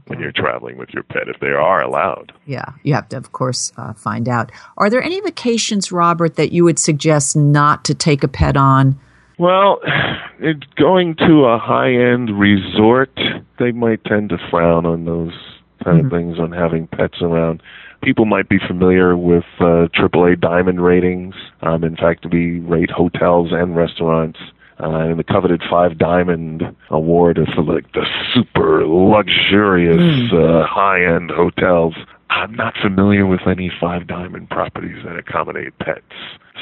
when 0.08 0.20
you're 0.20 0.32
traveling 0.32 0.78
with 0.78 0.89
your 0.89 1.04
pet 1.04 1.28
if 1.28 1.39
they 1.39 1.50
are 1.52 1.84
allowed. 1.84 2.34
Yeah, 2.48 2.65
you 2.84 2.96
have 2.96 3.08
to, 3.10 3.18
of 3.18 3.32
course, 3.32 3.72
uh, 3.78 3.94
find 3.94 4.28
out. 4.28 4.52
Are 4.78 4.89
there 4.89 5.04
any 5.04 5.22
vacations, 5.22 5.91
Robert, 5.91 6.36
that 6.36 6.52
you 6.52 6.63
would 6.63 6.80
suggest 6.80 7.36
not 7.36 7.86
to 7.86 7.94
take 7.94 8.24
a 8.24 8.28
pet 8.28 8.58
on? 8.58 9.00
Well, 9.38 9.80
it, 10.39 10.63
going 10.76 11.15
to 11.17 11.45
a 11.45 11.58
high-end 11.58 12.39
resort, 12.39 13.12
they 13.60 13.71
might 13.71 14.04
tend 14.06 14.30
to 14.30 14.38
frown 14.50 14.86
on 14.86 15.06
those 15.06 15.34
kind 15.84 16.04
of 16.04 16.12
things, 16.12 16.39
on 16.39 16.52
having 16.52 16.88
pets 16.88 17.21
around. 17.21 17.62
People 18.02 18.26
might 18.26 18.50
be 18.50 18.58
familiar 18.60 19.15
with 19.15 19.45
uh, 19.60 19.88
AAA 19.93 20.39
diamond 20.39 20.84
ratings. 20.84 21.36
Um, 21.62 21.84
in 21.84 21.95
fact, 21.95 22.26
we 22.32 22.60
rate 22.60 22.89
hotels 22.89 23.50
and 23.52 23.76
restaurants. 23.76 24.39
Uh, 24.78 25.08
and 25.10 25.17
the 25.17 25.24
coveted 25.24 25.62
five 25.69 25.98
diamond 25.98 26.63
award 26.89 27.38
is 27.38 27.48
for 27.56 27.63
like 27.63 27.89
the 27.93 28.06
super 28.34 28.86
luxurious 28.86 30.32
uh, 30.34 30.65
high-end 30.67 31.32
hotels. 31.32 31.93
I'm 32.36 32.54
not 32.54 32.74
familiar 32.82 33.26
with 33.26 33.48
any 33.48 33.71
five 33.80 34.08
diamond 34.08 34.50
properties 34.50 35.04
that 35.06 35.17
accommodate 35.17 35.78
pets. 35.80 36.02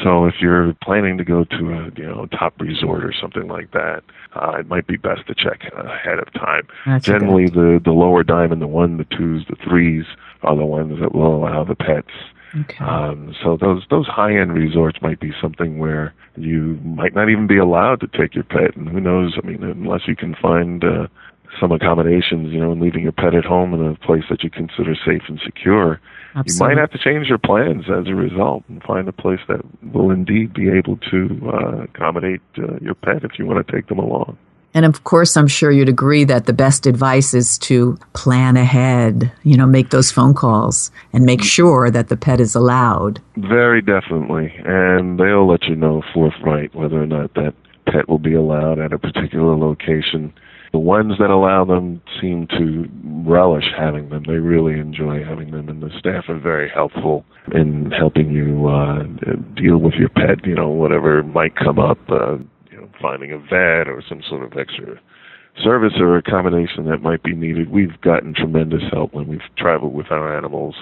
So 0.03 0.25
if 0.25 0.35
you're 0.39 0.75
planning 0.83 1.17
to 1.17 1.23
go 1.23 1.45
to 1.45 1.71
a 1.73 1.91
you 1.95 2.05
know 2.05 2.27
top 2.27 2.59
resort 2.59 3.03
or 3.03 3.11
something 3.19 3.47
like 3.47 3.71
that, 3.71 4.03
uh, 4.35 4.57
it 4.59 4.67
might 4.67 4.85
be 4.85 4.97
best 4.97 5.25
to 5.27 5.35
check 5.35 5.61
ahead 5.73 6.19
of 6.19 6.31
time. 6.33 6.67
That's 6.85 7.05
Generally, 7.05 7.49
the 7.49 7.81
the 7.83 7.91
lower 7.91 8.23
diamond, 8.23 8.61
the 8.61 8.67
one, 8.67 8.97
the 8.97 9.05
twos, 9.05 9.45
the 9.49 9.55
threes, 9.55 10.05
are 10.43 10.55
the 10.55 10.65
ones 10.65 10.99
that 10.99 11.15
will 11.15 11.35
allow 11.35 11.63
the 11.63 11.75
pets. 11.75 12.11
Okay. 12.55 12.83
Um, 12.83 13.35
so 13.43 13.57
those 13.57 13.83
those 13.89 14.05
high 14.07 14.37
end 14.37 14.53
resorts 14.53 15.01
might 15.01 15.19
be 15.19 15.31
something 15.41 15.79
where 15.79 16.13
you 16.37 16.79
might 16.83 17.15
not 17.15 17.29
even 17.29 17.47
be 17.47 17.57
allowed 17.57 17.99
to 18.01 18.07
take 18.07 18.35
your 18.35 18.43
pet, 18.43 18.75
and 18.75 18.87
who 18.89 18.99
knows? 18.99 19.37
I 19.41 19.45
mean, 19.45 19.63
unless 19.63 20.07
you 20.07 20.15
can 20.15 20.35
find 20.35 20.83
uh, 20.83 21.07
some 21.59 21.71
accommodations, 21.71 22.51
you 22.51 22.59
know, 22.59 22.71
and 22.71 22.81
leaving 22.81 23.03
your 23.03 23.11
pet 23.11 23.33
at 23.33 23.45
home 23.45 23.73
in 23.73 23.85
a 23.85 23.95
place 23.95 24.23
that 24.29 24.43
you 24.43 24.49
consider 24.49 24.95
safe 24.95 25.23
and 25.27 25.39
secure, 25.43 25.99
you 26.45 26.53
might 26.59 26.77
have 26.77 26.91
to 26.91 26.97
change 26.97 27.27
your 27.27 27.37
plans 27.37 27.85
as 27.89 28.07
a 28.07 28.15
result 28.15 28.63
and 28.67 28.81
find 28.83 29.07
a 29.07 29.11
place 29.11 29.39
that 29.47 29.61
will 29.93 30.09
indeed 30.09 30.53
be 30.53 30.69
able 30.69 30.97
to 31.11 31.51
uh, 31.53 31.83
accommodate 31.83 32.41
uh, 32.57 32.77
your 32.81 32.95
pet 32.95 33.23
if 33.23 33.37
you 33.37 33.45
want 33.45 33.65
to 33.65 33.71
take 33.71 33.87
them 33.87 33.99
along. 33.99 34.37
And 34.73 34.85
of 34.85 35.03
course, 35.03 35.37
I'm 35.37 35.47
sure 35.47 35.69
you'd 35.71 35.89
agree 35.89 36.23
that 36.23 36.47
the 36.47 36.53
best 36.53 36.87
advice 36.87 37.35
is 37.35 37.59
to 37.59 37.97
plan 38.13 38.57
ahead, 38.57 39.31
you 39.43 39.55
know, 39.55 39.67
make 39.67 39.91
those 39.91 40.11
phone 40.11 40.33
calls 40.33 40.89
and 41.13 41.25
make 41.25 41.43
sure 41.43 41.91
that 41.91 42.09
the 42.09 42.17
pet 42.17 42.39
is 42.39 42.55
allowed. 42.55 43.21
Very 43.37 43.81
definitely, 43.81 44.51
and 44.65 45.19
they'll 45.19 45.47
let 45.47 45.65
you 45.65 45.75
know 45.75 46.01
forthright 46.13 46.73
whether 46.73 47.01
or 47.01 47.05
not 47.05 47.35
that 47.35 47.53
pet 47.85 48.09
will 48.09 48.17
be 48.17 48.33
allowed 48.33 48.79
at 48.79 48.93
a 48.93 48.97
particular 48.97 49.55
location. 49.55 50.33
The 50.73 50.79
ones 50.79 51.13
that 51.19 51.29
allow 51.29 51.63
them 51.63 52.01
seem 52.19 52.47
to 52.47 52.89
relish 53.29 53.65
having 53.77 54.09
them. 54.09 54.23
They 54.25 54.33
really 54.33 54.79
enjoy 54.79 55.23
having 55.23 55.51
them, 55.51 55.69
and 55.69 55.83
the 55.83 55.91
staff 55.99 56.25
are 56.29 56.39
very 56.39 56.67
helpful 56.67 57.25
in 57.53 57.91
helping 57.91 58.31
you 58.31 58.67
uh, 58.67 59.03
deal 59.55 59.77
with 59.77 59.93
your 59.93 60.09
pet. 60.09 60.43
You 60.45 60.55
know, 60.55 60.69
whatever 60.69 61.21
might 61.21 61.55
come 61.55 61.77
up. 61.77 61.99
Uh, 62.09 62.37
you 62.71 62.77
know, 62.77 62.89
finding 62.99 63.31
a 63.31 63.37
vet 63.37 63.87
or 63.87 64.01
some 64.09 64.23
sort 64.27 64.43
of 64.43 64.57
extra 64.57 64.99
service 65.63 65.93
or 65.99 66.17
accommodation 66.17 66.85
that 66.85 67.03
might 67.03 67.21
be 67.21 67.35
needed. 67.35 67.69
We've 67.69 68.01
gotten 68.01 68.33
tremendous 68.33 68.81
help 68.91 69.13
when 69.13 69.27
we've 69.27 69.41
traveled 69.55 69.93
with 69.93 70.11
our 70.11 70.35
animals 70.35 70.75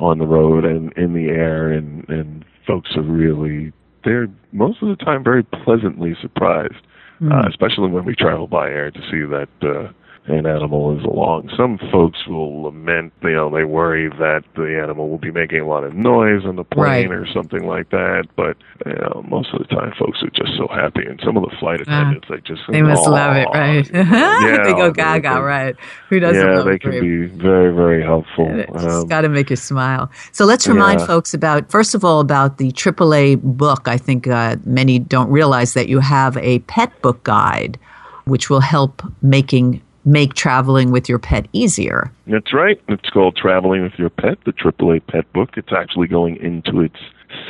on 0.00 0.18
the 0.18 0.26
road 0.26 0.64
and 0.64 0.92
in 0.94 1.14
the 1.14 1.28
air, 1.30 1.70
and 1.70 2.04
and 2.08 2.44
folks 2.66 2.90
are 2.96 3.02
really 3.02 3.72
they're 4.04 4.26
most 4.52 4.82
of 4.82 4.88
the 4.88 5.04
time 5.04 5.22
very 5.22 5.42
pleasantly 5.42 6.16
surprised, 6.20 6.74
uh, 7.22 7.42
especially 7.48 7.88
when 7.88 8.04
we 8.04 8.14
travel 8.14 8.46
by 8.46 8.68
air 8.68 8.90
to 8.90 9.00
see 9.10 9.22
that 9.22 9.48
uh, 9.62 9.92
an 10.28 10.44
animal 10.46 10.98
is 10.98 11.04
along. 11.04 11.50
Some 11.56 11.78
folks 11.92 12.26
will 12.26 12.62
lament, 12.62 13.12
you 13.22 13.30
know, 13.32 13.48
they 13.48 13.64
worry 13.64 14.08
that 14.08 14.42
the 14.56 14.80
animal 14.82 15.08
will 15.08 15.18
be 15.18 15.30
making 15.30 15.60
a 15.60 15.66
lot 15.66 15.84
of 15.84 15.94
noise 15.94 16.44
on 16.44 16.56
the 16.56 16.64
plane 16.64 17.08
Right. 17.10 17.10
or 17.10 17.26
something 17.32 17.64
like 17.66 17.90
that. 17.90 18.24
But 18.36 18.56
you 18.84 18.92
know, 18.94 19.24
most 19.28 19.52
of 19.54 19.60
the 19.60 19.66
time, 19.66 19.92
folks 19.98 20.22
are 20.22 20.30
just 20.30 20.56
so 20.56 20.66
happy, 20.68 21.04
and 21.06 21.20
some 21.24 21.36
of 21.36 21.44
the 21.48 21.54
flight 21.58 21.80
attendants, 21.80 22.26
they 22.28 22.38
just 22.38 22.62
Ah. 22.68 22.72
They 22.72 22.82
must 22.82 23.06
love 23.08 23.36
it, 23.36 23.48
right? 23.54 23.88
Yeah, 23.94 24.64
they 24.64 24.72
go 24.72 24.90
gaga, 24.90 25.34
they- 25.34 25.40
right? 25.40 25.76
Who 26.08 26.18
doesn't 26.20 26.42
yeah, 26.42 26.62
they 26.62 26.78
can 26.78 26.90
be 27.00 27.26
very, 27.26 27.72
very 27.72 28.02
helpful. 28.02 28.46
It's 28.50 28.84
Um, 28.84 29.06
got 29.06 29.20
to 29.22 29.28
make 29.28 29.48
you 29.50 29.56
smile. 29.56 30.10
So 30.32 30.44
let's 30.44 30.66
remind 30.66 31.00
Yeah. 31.00 31.06
folks 31.06 31.34
about, 31.34 31.70
first 31.70 31.94
of 31.94 32.04
all, 32.04 32.20
about 32.20 32.58
the 32.58 32.72
AAA 32.72 33.36
book. 33.36 33.86
I 33.86 33.96
think 33.96 34.26
uh, 34.26 34.56
many 34.64 34.98
don't 34.98 35.30
realize 35.30 35.74
that 35.74 35.88
you 35.88 36.00
have 36.00 36.36
a 36.38 36.58
pet 36.60 36.90
book 37.02 37.22
guide, 37.24 37.78
which 38.24 38.50
will 38.50 38.60
help 38.60 39.02
making 39.22 39.80
make 40.06 40.34
traveling 40.34 40.90
with 40.92 41.08
your 41.08 41.18
pet 41.18 41.48
easier. 41.52 42.10
That's 42.26 42.54
right. 42.54 42.80
It's 42.88 43.10
called 43.10 43.36
Traveling 43.36 43.82
with 43.82 43.94
Your 43.98 44.08
Pet, 44.08 44.38
the 44.46 44.52
AAA 44.52 45.06
Pet 45.08 45.30
Book. 45.32 45.50
It's 45.56 45.72
actually 45.76 46.06
going 46.06 46.36
into 46.36 46.80
its 46.80 46.96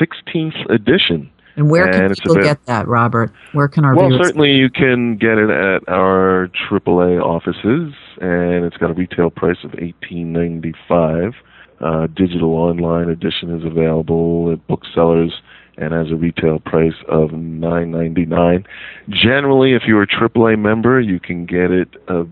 16th 0.00 0.68
edition. 0.70 1.30
And 1.56 1.70
where 1.70 1.90
can 1.90 2.04
And 2.06 2.16
people 2.16 2.34
get 2.36 2.64
that, 2.66 2.86
Robert? 2.86 3.32
Where 3.52 3.68
can 3.68 3.84
our 3.84 3.94
Well, 3.94 4.08
viewers? 4.08 4.26
certainly 4.26 4.52
you 4.52 4.68
can 4.68 5.16
get 5.16 5.38
it 5.38 5.48
at 5.48 5.88
our 5.88 6.48
AAA 6.68 7.22
offices, 7.22 7.94
and 8.20 8.64
it's 8.64 8.76
got 8.76 8.90
a 8.90 8.94
retail 8.94 9.30
price 9.30 9.56
of 9.64 9.74
eighteen 9.78 10.34
ninety 10.34 10.74
five. 10.86 11.32
Uh, 11.80 12.08
digital 12.08 12.54
online 12.54 13.08
edition 13.08 13.54
is 13.58 13.64
available 13.64 14.50
at 14.52 14.66
booksellers 14.66 15.32
and 15.78 15.92
has 15.94 16.10
a 16.10 16.16
retail 16.16 16.58
price 16.58 16.94
of 17.08 17.32
nine 17.32 17.90
ninety 17.90 18.26
nine. 18.26 18.66
Generally, 19.08 19.72
if 19.74 19.84
you're 19.86 20.02
a 20.02 20.06
AAA 20.06 20.58
member, 20.58 21.00
you 21.00 21.18
can 21.18 21.46
get 21.46 21.70
it 21.70 21.88
bit 22.06 22.28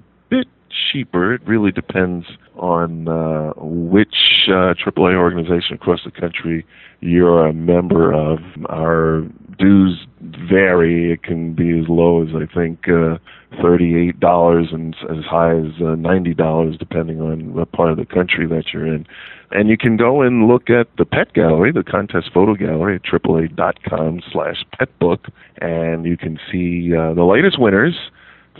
cheaper. 0.92 1.34
It 1.34 1.42
really 1.46 1.72
depends 1.72 2.26
on 2.56 3.08
uh, 3.08 3.52
which 3.56 4.48
uh, 4.48 4.74
AAA 4.74 5.14
organization 5.16 5.74
across 5.74 6.00
the 6.04 6.10
country 6.10 6.64
you're 7.00 7.46
a 7.46 7.52
member 7.52 8.12
of. 8.12 8.38
Our 8.70 9.24
dues 9.58 10.06
vary. 10.20 11.12
It 11.12 11.22
can 11.22 11.54
be 11.54 11.78
as 11.78 11.86
low 11.88 12.22
as 12.22 12.28
I 12.34 12.52
think 12.52 12.88
uh, 12.88 13.18
thirty-eight 13.62 14.20
dollars 14.20 14.68
and 14.72 14.96
as 15.10 15.24
high 15.24 15.56
as 15.56 15.72
uh, 15.80 15.94
ninety 15.96 16.34
dollars, 16.34 16.76
depending 16.78 17.20
on 17.20 17.54
what 17.54 17.72
part 17.72 17.90
of 17.90 17.98
the 17.98 18.06
country 18.06 18.46
that 18.46 18.72
you're 18.72 18.86
in. 18.86 19.06
And 19.50 19.68
you 19.68 19.76
can 19.76 19.96
go 19.96 20.22
and 20.22 20.48
look 20.48 20.70
at 20.70 20.88
the 20.96 21.04
pet 21.04 21.32
gallery, 21.34 21.72
the 21.72 21.84
contest 21.84 22.30
photo 22.32 22.54
gallery 22.54 22.96
at 22.96 23.02
AAA.com 23.02 24.22
slash 24.32 24.64
petbook, 24.80 25.30
and 25.58 26.06
you 26.06 26.16
can 26.16 26.38
see 26.50 26.92
uh, 26.94 27.14
the 27.14 27.24
latest 27.24 27.60
winners 27.60 27.94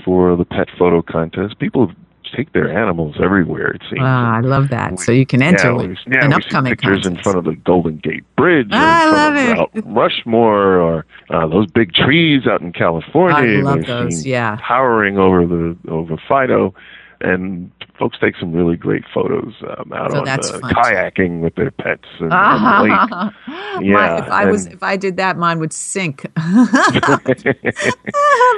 for 0.05 0.37
the 0.37 0.45
pet 0.45 0.69
photo 0.79 1.03
contest. 1.03 1.59
People 1.59 1.93
take 2.35 2.53
their 2.53 2.69
animals 2.77 3.15
everywhere. 3.23 3.69
It 3.73 3.83
seems. 3.89 4.01
Ah, 4.03 4.37
I 4.37 4.41
love 4.41 4.69
that. 4.71 4.99
So 4.99 5.13
you 5.13 5.25
can 5.27 5.41
enter 5.43 5.69
yeah, 5.69 5.75
we, 5.75 5.97
yeah, 6.11 6.25
an 6.25 6.29
we 6.31 6.35
upcoming 6.35 6.71
see 6.73 6.77
pictures 6.77 7.03
contest. 7.03 7.07
in 7.19 7.23
front 7.23 7.39
of 7.39 7.45
the 7.45 7.55
Golden 7.57 7.99
Gate 7.99 8.25
Bridge. 8.37 8.67
or 8.73 8.77
Ah, 8.77 9.03
I 9.03 9.11
love 9.11 9.59
of 9.59 9.85
Mount 9.85 9.97
Rushmore, 9.97 10.81
or 10.81 11.07
uh, 11.31 11.47
those 11.47 11.71
big 11.71 11.93
trees 11.93 12.47
out 12.47 12.61
in 12.61 12.73
California. 12.73 13.59
I 13.59 13.63
love 13.63 13.85
They're 13.87 14.05
those, 14.05 14.27
yeah. 14.27 14.59
towering 14.67 15.19
over 15.19 15.47
the 15.47 15.77
over 15.89 16.17
Fido, 16.29 16.75
and 17.21 17.71
folks 17.99 18.19
take 18.21 18.35
some 18.39 18.53
really 18.53 18.77
great 18.77 19.05
photos 19.13 19.55
um, 19.63 19.93
out 19.93 20.13
So 20.13 20.19
on 20.19 20.25
that's 20.25 20.51
uh, 20.51 20.59
kayaking 20.61 21.41
with 21.41 21.55
their 21.55 21.71
pets 21.71 22.05
and, 22.21 22.33
on 22.33 22.63
the 22.63 22.91
lake. 22.91 23.11
My- 23.11 23.33
Yeah, 23.81 24.25
if 24.25 24.31
I 24.31 24.45
was, 24.47 24.67
if 24.67 24.83
I 24.83 24.97
did 24.97 25.17
that, 25.17 25.37
mine 25.37 25.59
would 25.61 25.73
sink 25.73 26.23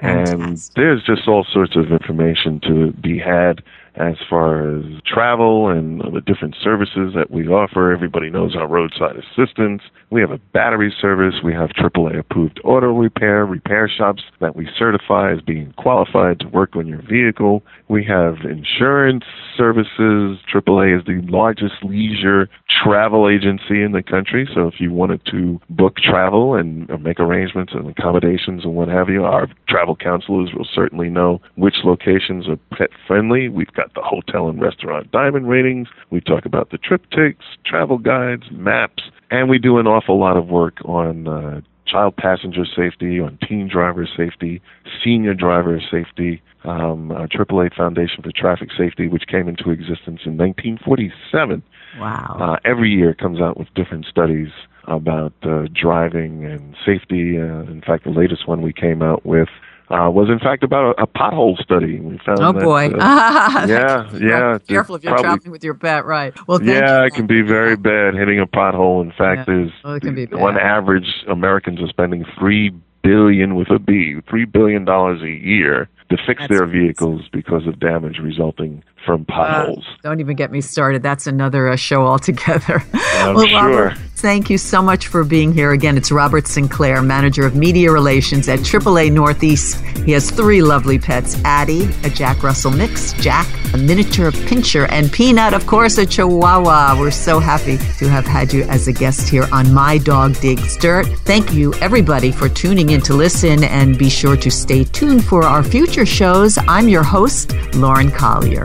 And 0.00 0.58
there's 0.76 1.02
just 1.02 1.26
all 1.28 1.44
sorts 1.50 1.76
of 1.76 1.90
information 1.92 2.60
to 2.60 2.92
be 2.92 3.18
had 3.18 3.62
as 3.96 4.14
far 4.28 4.76
as 4.76 4.84
travel 5.06 5.68
and 5.68 6.00
the 6.00 6.20
different 6.20 6.56
services 6.62 7.12
that 7.14 7.30
we 7.30 7.46
offer. 7.46 7.92
Everybody 7.92 8.30
knows 8.30 8.56
our 8.56 8.66
roadside 8.66 9.16
assistance. 9.16 9.82
We 10.10 10.20
have 10.20 10.30
a 10.30 10.38
battery 10.52 10.94
service. 11.00 11.34
We 11.44 11.52
have 11.54 11.70
AAA 11.70 12.18
approved 12.18 12.60
auto 12.64 12.88
repair, 12.88 13.46
repair 13.46 13.88
shops 13.88 14.22
that 14.40 14.56
we 14.56 14.68
certify 14.78 15.32
as 15.32 15.40
being 15.40 15.72
qualified 15.76 16.40
to 16.40 16.48
work 16.48 16.76
on 16.76 16.86
your 16.86 17.02
vehicle. 17.02 17.62
We 17.88 18.04
have 18.04 18.38
insurance 18.44 19.24
services. 19.56 20.38
AAA 20.52 20.98
is 20.98 21.04
the 21.06 21.20
largest 21.28 21.74
leisure 21.82 22.48
travel 22.82 23.28
agency 23.28 23.82
in 23.82 23.92
the 23.92 24.02
country. 24.02 24.48
So 24.52 24.66
if 24.66 24.74
you 24.80 24.92
wanted 24.92 25.20
to 25.30 25.60
book 25.70 25.96
travel 25.96 26.54
and 26.54 26.88
make 27.02 27.20
arrangements 27.20 27.72
and 27.74 27.88
accommodations 27.88 28.64
and 28.64 28.74
what 28.74 28.88
have 28.88 29.08
you, 29.08 29.24
our 29.24 29.48
travel 29.68 29.96
counselors 29.96 30.50
will 30.54 30.68
certainly 30.72 31.08
know 31.08 31.40
which 31.56 31.76
locations 31.84 32.48
are 32.48 32.58
pet 32.76 32.90
friendly. 33.06 33.48
We've 33.48 33.72
got 33.72 33.83
the 33.94 34.02
hotel 34.02 34.48
and 34.48 34.60
restaurant 34.60 35.10
diamond 35.10 35.48
ratings. 35.48 35.88
We 36.10 36.20
talk 36.20 36.44
about 36.46 36.70
the 36.70 36.78
TripTiks, 36.78 37.36
travel 37.66 37.98
guides, 37.98 38.44
maps, 38.50 39.02
and 39.30 39.48
we 39.48 39.58
do 39.58 39.78
an 39.78 39.86
awful 39.86 40.18
lot 40.18 40.36
of 40.36 40.48
work 40.48 40.78
on 40.84 41.28
uh, 41.28 41.60
child 41.86 42.16
passenger 42.16 42.64
safety, 42.64 43.20
on 43.20 43.38
teen 43.46 43.68
driver 43.68 44.08
safety, 44.16 44.62
senior 45.02 45.34
driver 45.34 45.80
safety. 45.90 46.42
Um, 46.64 47.12
our 47.12 47.28
AAA 47.28 47.74
Foundation 47.76 48.22
for 48.22 48.32
Traffic 48.34 48.70
Safety, 48.76 49.06
which 49.06 49.24
came 49.26 49.48
into 49.48 49.68
existence 49.68 50.20
in 50.24 50.38
1947, 50.38 51.62
Wow. 52.00 52.36
uh, 52.40 52.56
every 52.68 52.88
year 52.90 53.12
comes 53.12 53.38
out 53.38 53.58
with 53.58 53.68
different 53.74 54.06
studies 54.06 54.48
about 54.84 55.34
uh, 55.42 55.64
driving 55.74 56.44
and 56.46 56.74
safety. 56.84 57.38
Uh, 57.38 57.70
in 57.70 57.82
fact, 57.86 58.04
the 58.04 58.10
latest 58.10 58.48
one 58.48 58.62
we 58.62 58.72
came 58.72 59.02
out 59.02 59.26
with 59.26 59.48
uh, 59.90 60.10
was, 60.10 60.28
in 60.30 60.38
fact, 60.38 60.64
about 60.64 60.98
a, 60.98 61.02
a 61.02 61.06
pothole 61.06 61.56
study. 61.62 62.00
We 62.00 62.18
found 62.24 62.40
oh 62.40 62.52
that, 62.52 62.62
boy. 62.62 62.86
uh, 62.98 63.66
yeah, 63.68 64.10
yeah. 64.18 64.58
Careful 64.66 64.94
if 64.96 65.04
you're 65.04 65.12
probably- 65.12 65.22
traveling 65.28 65.50
with 65.50 65.64
your 65.64 65.74
pet, 65.74 66.04
right? 66.04 66.34
Well, 66.48 66.62
yeah, 66.62 67.00
you. 67.00 67.06
it 67.06 67.14
can 67.14 67.26
be 67.26 67.42
very 67.42 67.76
bad 67.76 68.14
hitting 68.14 68.40
a 68.40 68.46
pothole. 68.46 69.02
In 69.02 69.10
fact, 69.12 69.46
Yeah. 69.48 69.54
there's 69.54 69.72
it 69.96 70.00
can 70.00 70.14
be 70.14 70.26
on 70.32 70.58
average 70.58 71.24
Americans 71.28 71.80
are 71.80 71.88
spending 71.88 72.24
three 72.38 72.72
billion 73.02 73.54
with 73.54 73.70
a 73.70 73.78
B, 73.78 74.16
three 74.28 74.46
billion 74.46 74.84
dollars 74.84 75.22
a 75.22 75.28
year 75.30 75.88
to 76.10 76.16
fix 76.26 76.40
That's 76.40 76.48
their 76.50 76.66
vehicles 76.66 77.22
because 77.32 77.66
of 77.66 77.78
damage 77.78 78.18
resulting 78.18 78.82
from 79.04 79.24
Uh, 79.28 79.74
don't 80.02 80.20
even 80.20 80.36
get 80.36 80.50
me 80.50 80.60
started. 80.60 81.02
That's 81.02 81.26
another 81.26 81.68
uh, 81.68 81.76
show 81.76 82.06
altogether. 82.06 82.82
I'm 82.92 83.34
well, 83.34 83.46
sure. 83.46 83.84
Robert, 83.86 83.98
thank 84.16 84.50
you 84.50 84.58
so 84.58 84.82
much 84.82 85.08
for 85.08 85.24
being 85.24 85.52
here 85.52 85.72
again. 85.72 85.96
It's 85.96 86.10
Robert 86.10 86.46
Sinclair, 86.46 87.02
manager 87.02 87.46
of 87.46 87.54
media 87.54 87.90
relations 87.90 88.48
at 88.48 88.60
AAA 88.60 89.12
Northeast. 89.12 89.80
He 90.04 90.12
has 90.12 90.30
three 90.30 90.62
lovely 90.62 90.98
pets: 90.98 91.40
Addie, 91.44 91.88
a 92.04 92.10
Jack 92.10 92.42
Russell 92.42 92.70
mix, 92.70 93.12
Jack, 93.14 93.46
a 93.74 93.78
miniature 93.78 94.30
pinscher, 94.30 94.86
and 94.90 95.12
Peanut, 95.12 95.54
of 95.54 95.66
course, 95.66 95.98
a 95.98 96.06
Chihuahua. 96.06 96.96
We're 96.98 97.10
so 97.10 97.38
happy 97.38 97.76
to 97.98 98.08
have 98.08 98.26
had 98.26 98.52
you 98.52 98.62
as 98.64 98.88
a 98.88 98.92
guest 98.92 99.28
here 99.28 99.46
on 99.52 99.72
My 99.72 99.98
Dog 99.98 100.38
Digs 100.40 100.76
Dirt. 100.76 101.06
Thank 101.24 101.52
you, 101.52 101.74
everybody, 101.74 102.32
for 102.32 102.48
tuning 102.48 102.90
in 102.90 103.00
to 103.02 103.14
listen, 103.14 103.64
and 103.64 103.98
be 103.98 104.08
sure 104.10 104.36
to 104.36 104.50
stay 104.50 104.84
tuned 104.84 105.24
for 105.24 105.44
our 105.44 105.62
future 105.62 106.06
shows. 106.06 106.58
I'm 106.68 106.88
your 106.88 107.02
host, 107.02 107.54
Lauren 107.74 108.10
Collier. 108.10 108.64